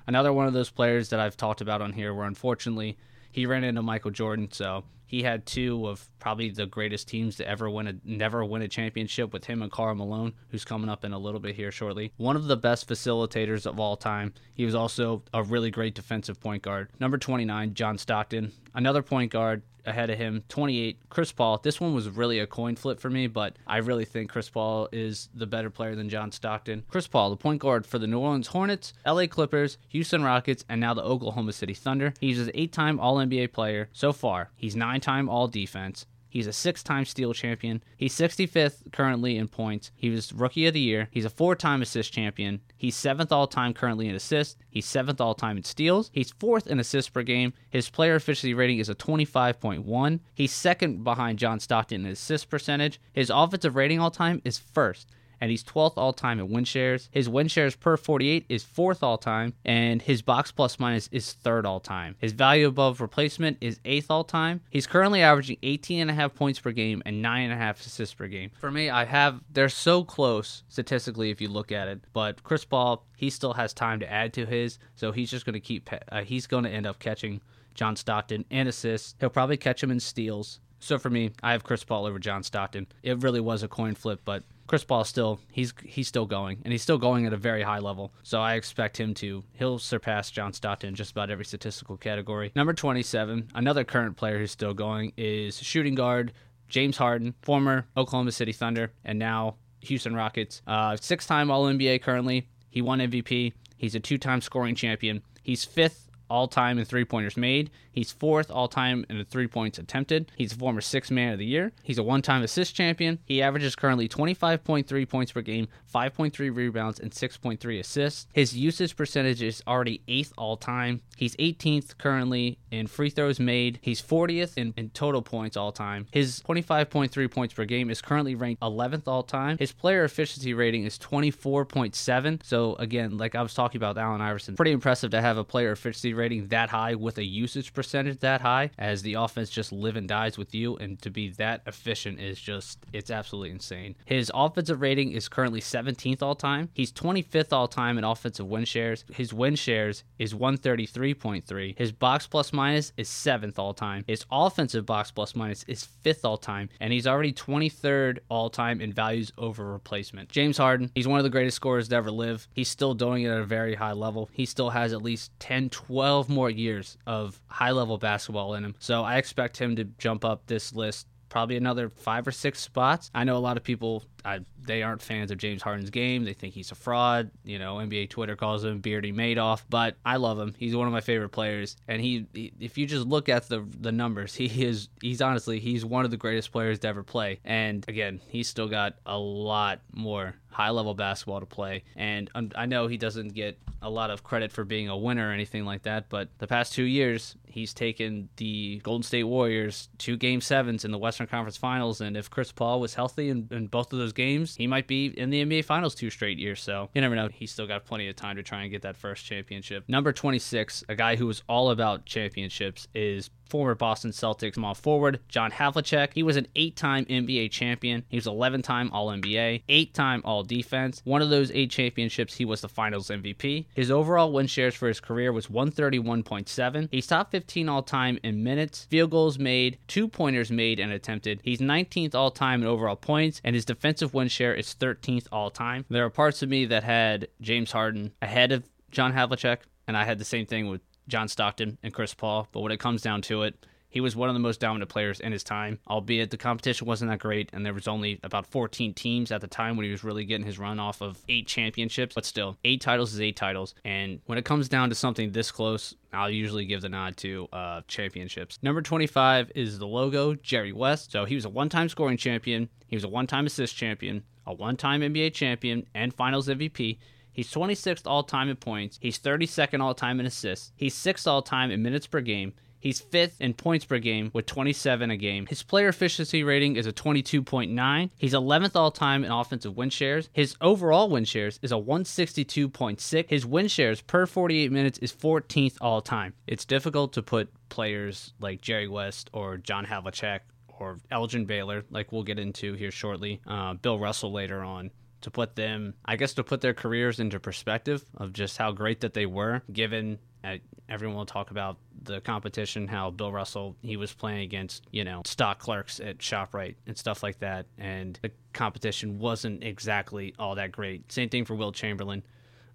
another 0.06 0.32
one 0.32 0.46
of 0.46 0.52
those 0.52 0.70
players 0.70 1.08
that 1.08 1.18
I've 1.18 1.36
talked 1.36 1.60
about 1.60 1.82
on 1.82 1.94
here, 1.94 2.14
where 2.14 2.28
unfortunately 2.28 2.96
he 3.32 3.44
ran 3.44 3.64
into 3.64 3.82
Michael 3.82 4.12
Jordan, 4.12 4.52
so 4.52 4.84
he 5.12 5.22
had 5.22 5.44
two 5.44 5.86
of 5.86 6.08
probably 6.18 6.48
the 6.48 6.64
greatest 6.64 7.06
teams 7.06 7.36
to 7.36 7.46
ever 7.46 7.68
win 7.68 7.86
a 7.86 7.94
never 8.02 8.42
win 8.46 8.62
a 8.62 8.68
championship 8.68 9.30
with 9.30 9.44
him 9.44 9.60
and 9.60 9.70
Karl 9.70 9.94
Malone, 9.94 10.32
who's 10.48 10.64
coming 10.64 10.88
up 10.88 11.04
in 11.04 11.12
a 11.12 11.18
little 11.18 11.38
bit 11.38 11.54
here 11.54 11.70
shortly. 11.70 12.12
One 12.16 12.34
of 12.34 12.46
the 12.46 12.56
best 12.56 12.88
facilitators 12.88 13.66
of 13.66 13.78
all 13.78 13.96
time. 13.96 14.32
He 14.54 14.64
was 14.64 14.74
also 14.74 15.22
a 15.34 15.42
really 15.42 15.70
great 15.70 15.94
defensive 15.94 16.40
point 16.40 16.62
guard. 16.62 16.88
Number 16.98 17.18
29, 17.18 17.74
John 17.74 17.98
Stockton, 17.98 18.52
another 18.74 19.02
point 19.02 19.30
guard 19.30 19.62
ahead 19.84 20.10
of 20.10 20.18
him, 20.18 20.44
28, 20.48 20.98
Chris 21.08 21.32
Paul. 21.32 21.58
This 21.58 21.80
one 21.80 21.94
was 21.94 22.08
really 22.08 22.38
a 22.38 22.46
coin 22.46 22.76
flip 22.76 23.00
for 23.00 23.10
me, 23.10 23.26
but 23.26 23.56
I 23.66 23.78
really 23.78 24.04
think 24.04 24.30
Chris 24.30 24.48
Paul 24.48 24.88
is 24.92 25.28
the 25.34 25.46
better 25.46 25.70
player 25.70 25.94
than 25.94 26.08
John 26.08 26.32
Stockton. 26.32 26.84
Chris 26.88 27.06
Paul, 27.06 27.30
the 27.30 27.36
point 27.36 27.60
guard 27.60 27.86
for 27.86 27.98
the 27.98 28.06
New 28.06 28.18
Orleans 28.18 28.48
Hornets, 28.48 28.92
LA 29.06 29.26
Clippers, 29.26 29.78
Houston 29.88 30.22
Rockets, 30.22 30.64
and 30.68 30.80
now 30.80 30.94
the 30.94 31.02
Oklahoma 31.02 31.52
City 31.52 31.74
Thunder. 31.74 32.14
He's 32.20 32.40
an 32.40 32.50
eight 32.54 32.72
time 32.72 33.00
All 33.00 33.16
NBA 33.16 33.52
player 33.52 33.88
so 33.92 34.12
far. 34.12 34.50
He's 34.56 34.76
nine 34.76 35.00
time 35.02 35.28
All 35.28 35.48
Defense. 35.48 36.06
He's 36.32 36.46
a 36.46 36.52
six 36.52 36.82
time 36.82 37.04
steal 37.04 37.34
champion. 37.34 37.82
He's 37.98 38.14
65th 38.14 38.90
currently 38.90 39.36
in 39.36 39.48
points. 39.48 39.90
He 39.94 40.08
was 40.08 40.32
rookie 40.32 40.66
of 40.66 40.72
the 40.72 40.80
year. 40.80 41.08
He's 41.10 41.26
a 41.26 41.30
four 41.30 41.54
time 41.54 41.82
assist 41.82 42.10
champion. 42.10 42.62
He's 42.78 42.96
seventh 42.96 43.30
all 43.30 43.46
time 43.46 43.74
currently 43.74 44.08
in 44.08 44.14
assists. 44.14 44.56
He's 44.70 44.86
seventh 44.86 45.20
all 45.20 45.34
time 45.34 45.58
in 45.58 45.64
steals. 45.64 46.10
He's 46.14 46.32
fourth 46.32 46.66
in 46.66 46.80
assists 46.80 47.10
per 47.10 47.22
game. 47.22 47.52
His 47.68 47.90
player 47.90 48.16
efficiency 48.16 48.54
rating 48.54 48.78
is 48.78 48.88
a 48.88 48.94
25.1. 48.94 50.20
He's 50.34 50.52
second 50.52 51.04
behind 51.04 51.38
John 51.38 51.60
Stockton 51.60 52.06
in 52.06 52.12
assist 52.12 52.48
percentage. 52.48 52.98
His 53.12 53.28
offensive 53.28 53.76
rating 53.76 54.00
all 54.00 54.10
time 54.10 54.40
is 54.42 54.56
first 54.56 55.10
and 55.42 55.50
he's 55.50 55.64
12th 55.64 55.94
all 55.96 56.12
time 56.12 56.38
in 56.38 56.48
win 56.48 56.62
shares. 56.62 57.08
His 57.10 57.28
win 57.28 57.48
shares 57.48 57.74
per 57.74 57.96
48 57.96 58.46
is 58.48 58.62
4th 58.62 59.02
all 59.02 59.18
time, 59.18 59.54
and 59.64 60.00
his 60.00 60.22
box 60.22 60.52
plus 60.52 60.78
minus 60.78 61.08
is 61.10 61.34
3rd 61.44 61.64
all 61.64 61.80
time. 61.80 62.14
His 62.20 62.30
value 62.30 62.68
above 62.68 63.00
replacement 63.00 63.58
is 63.60 63.80
8th 63.80 64.06
all 64.08 64.22
time. 64.22 64.60
He's 64.70 64.86
currently 64.86 65.20
averaging 65.20 65.56
18.5 65.64 66.34
points 66.36 66.60
per 66.60 66.70
game 66.70 67.02
and 67.04 67.24
9.5 67.24 67.80
assists 67.80 68.14
per 68.14 68.28
game. 68.28 68.52
For 68.60 68.70
me, 68.70 68.88
I 68.88 69.04
have, 69.04 69.40
they're 69.52 69.68
so 69.68 70.04
close 70.04 70.62
statistically 70.68 71.30
if 71.30 71.40
you 71.40 71.48
look 71.48 71.72
at 71.72 71.88
it, 71.88 72.04
but 72.12 72.44
Chris 72.44 72.64
Paul, 72.64 73.04
he 73.16 73.28
still 73.28 73.54
has 73.54 73.74
time 73.74 73.98
to 73.98 74.10
add 74.10 74.32
to 74.34 74.46
his, 74.46 74.78
so 74.94 75.10
he's 75.10 75.28
just 75.28 75.44
going 75.44 75.54
to 75.54 75.60
keep, 75.60 75.90
uh, 76.12 76.22
he's 76.22 76.46
going 76.46 76.62
to 76.62 76.70
end 76.70 76.86
up 76.86 77.00
catching 77.00 77.40
John 77.74 77.96
Stockton 77.96 78.44
and 78.52 78.68
assists. 78.68 79.16
He'll 79.18 79.28
probably 79.28 79.56
catch 79.56 79.82
him 79.82 79.90
in 79.90 79.98
steals. 79.98 80.60
So 80.78 80.98
for 80.98 81.10
me, 81.10 81.30
I 81.42 81.50
have 81.52 81.64
Chris 81.64 81.82
Paul 81.84 82.06
over 82.06 82.18
John 82.18 82.42
Stockton. 82.42 82.86
It 83.02 83.22
really 83.22 83.40
was 83.40 83.62
a 83.62 83.68
coin 83.68 83.94
flip, 83.94 84.20
but 84.24 84.42
Chris 84.66 84.84
Paul 84.84 85.04
still 85.04 85.40
he's 85.50 85.74
he's 85.84 86.08
still 86.08 86.26
going 86.26 86.60
and 86.64 86.72
he's 86.72 86.82
still 86.82 86.98
going 86.98 87.26
at 87.26 87.32
a 87.32 87.36
very 87.36 87.62
high 87.62 87.78
level. 87.78 88.12
So 88.22 88.40
I 88.40 88.54
expect 88.54 88.98
him 88.98 89.14
to 89.14 89.42
he'll 89.52 89.78
surpass 89.78 90.30
John 90.30 90.52
Stockton 90.52 90.88
in 90.90 90.94
just 90.94 91.12
about 91.12 91.30
every 91.30 91.44
statistical 91.44 91.96
category. 91.96 92.52
Number 92.54 92.72
27, 92.72 93.50
another 93.54 93.84
current 93.84 94.16
player 94.16 94.38
who's 94.38 94.50
still 94.52 94.74
going 94.74 95.12
is 95.16 95.56
shooting 95.58 95.94
guard 95.94 96.32
James 96.68 96.96
Harden, 96.96 97.34
former 97.42 97.86
Oklahoma 97.96 98.32
City 98.32 98.52
Thunder 98.52 98.92
and 99.04 99.18
now 99.18 99.56
Houston 99.82 100.14
Rockets. 100.14 100.62
Uh, 100.66 100.96
six-time 100.96 101.50
All 101.50 101.64
NBA 101.64 102.02
currently. 102.02 102.48
He 102.70 102.80
won 102.80 103.00
MVP. 103.00 103.52
He's 103.76 103.94
a 103.94 104.00
two-time 104.00 104.40
scoring 104.40 104.74
champion. 104.74 105.22
He's 105.42 105.64
fifth 105.64 106.01
all 106.32 106.48
time 106.48 106.78
in 106.78 106.86
three 106.86 107.04
pointers 107.04 107.36
made. 107.36 107.70
He's 107.92 108.10
fourth 108.10 108.50
all 108.50 108.66
time 108.66 109.04
in 109.10 109.22
three 109.26 109.46
points 109.46 109.78
attempted. 109.78 110.32
He's 110.34 110.52
a 110.54 110.56
former 110.56 110.80
six 110.80 111.10
man 111.10 111.34
of 111.34 111.38
the 111.38 111.44
year. 111.44 111.72
He's 111.82 111.98
a 111.98 112.02
one 112.02 112.22
time 112.22 112.42
assist 112.42 112.74
champion. 112.74 113.18
He 113.26 113.42
averages 113.42 113.76
currently 113.76 114.08
25.3 114.08 115.08
points 115.08 115.30
per 115.30 115.42
game, 115.42 115.68
5.3 115.94 116.56
rebounds, 116.56 116.98
and 116.98 117.10
6.3 117.12 117.78
assists. 117.78 118.28
His 118.32 118.56
usage 118.56 118.96
percentage 118.96 119.42
is 119.42 119.62
already 119.66 120.00
eighth 120.08 120.32
all 120.38 120.56
time. 120.56 121.02
He's 121.18 121.36
18th 121.36 121.98
currently 121.98 122.58
in 122.70 122.86
free 122.86 123.10
throws 123.10 123.38
made. 123.38 123.78
He's 123.82 124.00
40th 124.00 124.56
in, 124.56 124.72
in 124.78 124.88
total 124.90 125.20
points 125.20 125.58
all 125.58 125.70
time. 125.70 126.06
His 126.10 126.40
25.3 126.48 127.30
points 127.30 127.52
per 127.52 127.66
game 127.66 127.90
is 127.90 128.00
currently 128.00 128.34
ranked 128.34 128.62
11th 128.62 129.06
all 129.06 129.22
time. 129.22 129.58
His 129.58 129.72
player 129.72 130.02
efficiency 130.04 130.54
rating 130.54 130.84
is 130.84 130.98
24.7. 130.98 132.42
So, 132.42 132.74
again, 132.76 133.18
like 133.18 133.34
I 133.34 133.42
was 133.42 133.52
talking 133.52 133.78
about 133.78 133.98
Allen 133.98 134.22
Iverson, 134.22 134.56
pretty 134.56 134.72
impressive 134.72 135.10
to 135.10 135.20
have 135.20 135.36
a 135.36 135.44
player 135.44 135.72
efficiency 135.72 136.14
rating 136.14 136.21
rating 136.22 136.46
that 136.48 136.70
high 136.70 136.94
with 136.94 137.18
a 137.18 137.24
usage 137.24 137.72
percentage 137.72 138.20
that 138.20 138.40
high, 138.40 138.70
as 138.78 139.02
the 139.02 139.14
offense 139.14 139.50
just 139.50 139.72
live 139.72 139.96
and 139.96 140.08
dies 140.08 140.38
with 140.38 140.54
you, 140.54 140.76
and 140.76 141.00
to 141.02 141.10
be 141.10 141.30
that 141.30 141.62
efficient 141.66 142.20
is 142.20 142.40
just 142.40 142.78
it's 142.92 143.10
absolutely 143.10 143.50
insane. 143.50 143.96
His 144.04 144.30
offensive 144.34 144.80
rating 144.80 145.12
is 145.12 145.28
currently 145.28 145.60
17th 145.60 146.22
all 146.22 146.34
time. 146.34 146.68
He's 146.74 146.92
25th 146.92 147.52
all 147.52 147.68
time 147.68 147.98
in 147.98 148.04
offensive 148.04 148.46
win 148.46 148.64
shares. 148.64 149.04
His 149.12 149.34
win 149.34 149.56
shares 149.56 150.04
is 150.18 150.34
133.3. 150.34 151.78
His 151.78 151.92
box 151.92 152.26
plus 152.26 152.52
minus 152.52 152.92
is 152.96 153.08
seventh 153.08 153.58
all 153.58 153.74
time. 153.74 154.04
His 154.06 154.24
offensive 154.30 154.86
box 154.86 155.10
plus 155.10 155.34
minus 155.34 155.64
is 155.64 155.84
fifth 155.84 156.24
all 156.24 156.36
time, 156.36 156.68
and 156.80 156.92
he's 156.92 157.06
already 157.06 157.32
23rd 157.32 158.18
all 158.28 158.48
time 158.48 158.80
in 158.80 158.92
values 158.92 159.32
over 159.38 159.72
replacement. 159.72 160.28
James 160.28 160.58
Harden, 160.58 160.90
he's 160.94 161.08
one 161.08 161.18
of 161.18 161.24
the 161.24 161.30
greatest 161.30 161.56
scorers 161.56 161.88
to 161.88 161.96
ever 161.96 162.10
live. 162.10 162.46
He's 162.54 162.68
still 162.68 162.94
doing 162.94 163.24
it 163.24 163.30
at 163.30 163.38
a 163.38 163.44
very 163.44 163.74
high 163.74 163.92
level. 163.92 164.30
He 164.32 164.46
still 164.46 164.70
has 164.70 164.92
at 164.92 165.02
least 165.02 165.32
10, 165.40 165.70
12 165.70 166.11
more 166.28 166.50
years 166.50 166.96
of 167.06 167.40
high 167.46 167.70
level 167.70 167.98
basketball 167.98 168.54
in 168.54 168.64
him. 168.64 168.74
So 168.78 169.02
I 169.02 169.16
expect 169.16 169.56
him 169.58 169.76
to 169.76 169.84
jump 169.84 170.24
up 170.24 170.46
this 170.46 170.72
list 170.72 171.06
probably 171.32 171.56
another 171.56 171.88
five 171.88 172.26
or 172.26 172.30
six 172.30 172.60
spots. 172.60 173.10
I 173.14 173.24
know 173.24 173.36
a 173.36 173.38
lot 173.38 173.56
of 173.56 173.64
people 173.64 174.04
I, 174.24 174.40
they 174.64 174.82
aren't 174.82 175.02
fans 175.02 175.30
of 175.30 175.38
James 175.38 175.62
Harden's 175.62 175.90
game. 175.90 176.24
They 176.24 176.32
think 176.32 176.54
he's 176.54 176.70
a 176.70 176.74
fraud. 176.74 177.30
You 177.44 177.58
know, 177.58 177.76
NBA 177.76 178.10
Twitter 178.10 178.36
calls 178.36 178.64
him 178.64 178.80
Beardy 178.80 179.12
Madoff, 179.12 179.62
but 179.68 179.96
I 180.04 180.16
love 180.16 180.38
him. 180.38 180.54
He's 180.56 180.76
one 180.76 180.86
of 180.86 180.92
my 180.92 181.00
favorite 181.00 181.30
players, 181.30 181.76
and 181.88 182.00
he, 182.00 182.26
he, 182.32 182.52
if 182.60 182.78
you 182.78 182.86
just 182.86 183.06
look 183.06 183.28
at 183.28 183.48
the 183.48 183.66
the 183.80 183.92
numbers, 183.92 184.34
he 184.36 184.64
is 184.64 184.88
he's 185.00 185.20
honestly 185.20 185.60
he's 185.60 185.84
one 185.84 186.04
of 186.04 186.10
the 186.10 186.16
greatest 186.16 186.52
players 186.52 186.78
to 186.80 186.88
ever 186.88 187.02
play. 187.02 187.40
And 187.44 187.84
again, 187.88 188.20
he's 188.28 188.48
still 188.48 188.68
got 188.68 188.94
a 189.06 189.18
lot 189.18 189.80
more 189.92 190.34
high 190.52 190.70
level 190.70 190.94
basketball 190.94 191.40
to 191.40 191.46
play. 191.46 191.82
And 191.96 192.30
I 192.54 192.66
know 192.66 192.86
he 192.86 192.96
doesn't 192.96 193.28
get 193.34 193.58
a 193.80 193.90
lot 193.90 194.10
of 194.10 194.22
credit 194.22 194.52
for 194.52 194.64
being 194.64 194.88
a 194.88 194.96
winner 194.96 195.28
or 195.28 195.32
anything 195.32 195.64
like 195.64 195.82
that, 195.82 196.08
but 196.08 196.28
the 196.38 196.46
past 196.46 196.72
two 196.72 196.84
years, 196.84 197.34
he's 197.46 197.74
taken 197.74 198.28
the 198.36 198.80
Golden 198.84 199.02
State 199.02 199.24
Warriors 199.24 199.88
to 199.98 200.16
game 200.16 200.40
sevens 200.40 200.84
in 200.84 200.92
the 200.92 200.98
Western 200.98 201.26
Conference 201.26 201.56
Finals. 201.56 202.00
And 202.00 202.16
if 202.16 202.30
Chris 202.30 202.52
Paul 202.52 202.80
was 202.80 202.94
healthy 202.94 203.30
in 203.30 203.66
both 203.66 203.92
of 203.92 203.98
those 203.98 204.11
games, 204.14 204.56
he 204.56 204.66
might 204.66 204.86
be 204.86 205.06
in 205.06 205.30
the 205.30 205.44
NBA 205.44 205.64
Finals 205.64 205.94
two 205.94 206.10
straight 206.10 206.38
years. 206.38 206.60
So 206.60 206.88
you 206.94 207.00
never 207.00 207.14
know. 207.14 207.28
He's 207.28 207.50
still 207.50 207.66
got 207.66 207.84
plenty 207.84 208.08
of 208.08 208.16
time 208.16 208.36
to 208.36 208.42
try 208.42 208.62
and 208.62 208.70
get 208.70 208.82
that 208.82 208.96
first 208.96 209.24
championship. 209.24 209.84
Number 209.88 210.12
26, 210.12 210.84
a 210.88 210.94
guy 210.94 211.16
who 211.16 211.26
was 211.26 211.42
all 211.48 211.70
about 211.70 212.04
championships, 212.06 212.88
is 212.94 213.30
former 213.52 213.74
Boston 213.74 214.12
Celtics 214.12 214.54
small 214.54 214.74
forward 214.74 215.20
John 215.28 215.50
Havlicek. 215.50 216.14
He 216.14 216.22
was 216.22 216.38
an 216.38 216.46
eight-time 216.56 217.04
NBA 217.04 217.50
champion. 217.50 218.02
He 218.08 218.16
was 218.16 218.24
11-time 218.24 218.90
All-NBA, 218.92 219.64
eight-time 219.68 220.22
All-Defense. 220.24 221.02
One 221.04 221.20
of 221.20 221.28
those 221.28 221.50
eight 221.50 221.70
championships, 221.70 222.36
he 222.36 222.46
was 222.46 222.62
the 222.62 222.68
Finals 222.70 223.08
MVP. 223.08 223.66
His 223.74 223.90
overall 223.90 224.32
win 224.32 224.46
shares 224.46 224.74
for 224.74 224.88
his 224.88 225.00
career 225.00 225.32
was 225.32 225.48
131.7. 225.48 226.88
He's 226.90 227.06
top 227.06 227.30
15 227.30 227.68
all-time 227.68 228.18
in 228.22 228.42
minutes, 228.42 228.86
field 228.88 229.10
goals 229.10 229.38
made, 229.38 229.76
two-pointers 229.86 230.50
made 230.50 230.80
and 230.80 230.90
attempted. 230.90 231.40
He's 231.44 231.58
19th 231.58 232.14
all-time 232.14 232.62
in 232.62 232.68
overall 232.68 232.96
points, 232.96 233.42
and 233.44 233.54
his 233.54 233.66
defensive 233.66 234.14
win 234.14 234.28
share 234.28 234.54
is 234.54 234.74
13th 234.80 235.26
all-time. 235.30 235.84
There 235.90 236.06
are 236.06 236.10
parts 236.10 236.42
of 236.42 236.48
me 236.48 236.64
that 236.64 236.84
had 236.84 237.28
James 237.42 237.72
Harden 237.72 238.12
ahead 238.22 238.50
of 238.50 238.64
John 238.90 239.12
Havlicek, 239.12 239.58
and 239.86 239.96
I 239.96 240.04
had 240.04 240.18
the 240.18 240.24
same 240.24 240.46
thing 240.46 240.68
with 240.68 240.80
John 241.12 241.28
Stockton 241.28 241.76
and 241.82 241.92
Chris 241.92 242.14
Paul, 242.14 242.48
but 242.52 242.60
when 242.60 242.72
it 242.72 242.80
comes 242.80 243.02
down 243.02 243.20
to 243.22 243.42
it, 243.42 243.66
he 243.90 244.00
was 244.00 244.16
one 244.16 244.30
of 244.30 244.34
the 244.34 244.40
most 244.40 244.60
dominant 244.60 244.90
players 244.90 245.20
in 245.20 245.30
his 245.30 245.44
time, 245.44 245.78
albeit 245.86 246.30
the 246.30 246.38
competition 246.38 246.86
wasn't 246.86 247.10
that 247.10 247.18
great, 247.18 247.50
and 247.52 247.66
there 247.66 247.74
was 247.74 247.86
only 247.86 248.18
about 248.22 248.46
14 248.46 248.94
teams 248.94 249.30
at 249.30 249.42
the 249.42 249.46
time 249.46 249.76
when 249.76 249.84
he 249.84 249.92
was 249.92 250.02
really 250.02 250.24
getting 250.24 250.46
his 250.46 250.58
run 250.58 250.80
off 250.80 251.02
of 251.02 251.22
eight 251.28 251.46
championships. 251.46 252.14
But 252.14 252.24
still, 252.24 252.56
eight 252.64 252.80
titles 252.80 253.12
is 253.12 253.20
eight 253.20 253.36
titles, 253.36 253.74
and 253.84 254.20
when 254.24 254.38
it 254.38 254.46
comes 254.46 254.70
down 254.70 254.88
to 254.88 254.94
something 254.94 255.32
this 255.32 255.50
close, 255.50 255.94
I'll 256.14 256.30
usually 256.30 256.64
give 256.64 256.80
the 256.80 256.88
nod 256.88 257.18
to 257.18 257.46
uh, 257.52 257.82
championships. 257.88 258.58
Number 258.62 258.80
25 258.80 259.52
is 259.54 259.78
the 259.78 259.86
logo, 259.86 260.34
Jerry 260.36 260.72
West. 260.72 261.12
So 261.12 261.26
he 261.26 261.34
was 261.34 261.44
a 261.44 261.50
one-time 261.50 261.90
scoring 261.90 262.16
champion, 262.16 262.70
he 262.86 262.96
was 262.96 263.04
a 263.04 263.08
one-time 263.08 263.44
assist 263.44 263.76
champion, 263.76 264.24
a 264.46 264.54
one-time 264.54 265.02
NBA 265.02 265.34
champion, 265.34 265.86
and 265.94 266.14
Finals 266.14 266.48
MVP. 266.48 266.96
He's 267.32 267.52
26th 267.52 268.02
all 268.06 268.22
time 268.22 268.48
in 268.48 268.56
points. 268.56 268.98
He's 269.00 269.18
32nd 269.18 269.80
all 269.80 269.94
time 269.94 270.20
in 270.20 270.26
assists. 270.26 270.72
He's 270.76 270.94
6th 270.94 271.26
all 271.26 271.42
time 271.42 271.70
in 271.70 271.82
minutes 271.82 272.06
per 272.06 272.20
game. 272.20 272.52
He's 272.82 273.00
fifth 273.00 273.40
in 273.40 273.54
points 273.54 273.84
per 273.84 274.00
game 274.00 274.32
with 274.34 274.46
27 274.46 275.08
a 275.08 275.16
game. 275.16 275.46
His 275.46 275.62
player 275.62 275.86
efficiency 275.86 276.42
rating 276.42 276.74
is 276.74 276.84
a 276.84 276.92
22.9. 276.92 278.10
He's 278.18 278.34
11th 278.34 278.74
all 278.74 278.90
time 278.90 279.24
in 279.24 279.30
offensive 279.30 279.76
win 279.76 279.88
shares. 279.88 280.28
His 280.32 280.56
overall 280.60 281.08
win 281.08 281.24
shares 281.24 281.60
is 281.62 281.70
a 281.70 281.76
162.6. 281.76 283.28
His 283.28 283.46
win 283.46 283.68
shares 283.68 284.00
per 284.00 284.26
48 284.26 284.72
minutes 284.72 284.98
is 284.98 285.12
14th 285.12 285.76
all 285.80 286.00
time. 286.00 286.34
It's 286.48 286.64
difficult 286.64 287.12
to 287.12 287.22
put 287.22 287.52
players 287.68 288.34
like 288.40 288.60
Jerry 288.60 288.88
West 288.88 289.30
or 289.32 289.58
John 289.58 289.86
Havlicek 289.86 290.40
or 290.66 290.98
Elgin 291.12 291.44
Baylor, 291.44 291.84
like 291.90 292.10
we'll 292.10 292.24
get 292.24 292.40
into 292.40 292.72
here 292.74 292.90
shortly, 292.90 293.40
uh, 293.46 293.74
Bill 293.74 294.00
Russell 294.00 294.32
later 294.32 294.60
on, 294.60 294.90
to 295.22 295.30
put 295.30 295.56
them, 295.56 295.94
I 296.04 296.16
guess, 296.16 296.34
to 296.34 296.44
put 296.44 296.60
their 296.60 296.74
careers 296.74 297.20
into 297.20 297.40
perspective 297.40 298.04
of 298.16 298.32
just 298.32 298.58
how 298.58 298.72
great 298.72 299.00
that 299.00 299.14
they 299.14 299.26
were, 299.26 299.62
given 299.72 300.18
uh, 300.44 300.56
everyone 300.88 301.16
will 301.16 301.26
talk 301.26 301.50
about 301.50 301.78
the 302.02 302.20
competition, 302.20 302.88
how 302.88 303.10
Bill 303.10 303.32
Russell, 303.32 303.76
he 303.82 303.96
was 303.96 304.12
playing 304.12 304.40
against, 304.40 304.84
you 304.90 305.04
know, 305.04 305.22
stock 305.24 305.58
clerks 305.58 306.00
at 306.00 306.18
ShopRite 306.18 306.74
and 306.86 306.98
stuff 306.98 307.22
like 307.22 307.38
that. 307.38 307.66
And 307.78 308.18
the 308.22 308.30
competition 308.52 309.18
wasn't 309.18 309.62
exactly 309.62 310.34
all 310.38 310.56
that 310.56 310.72
great. 310.72 311.10
Same 311.12 311.28
thing 311.28 311.44
for 311.44 311.54
Wilt 311.54 311.74
Chamberlain. 311.74 312.22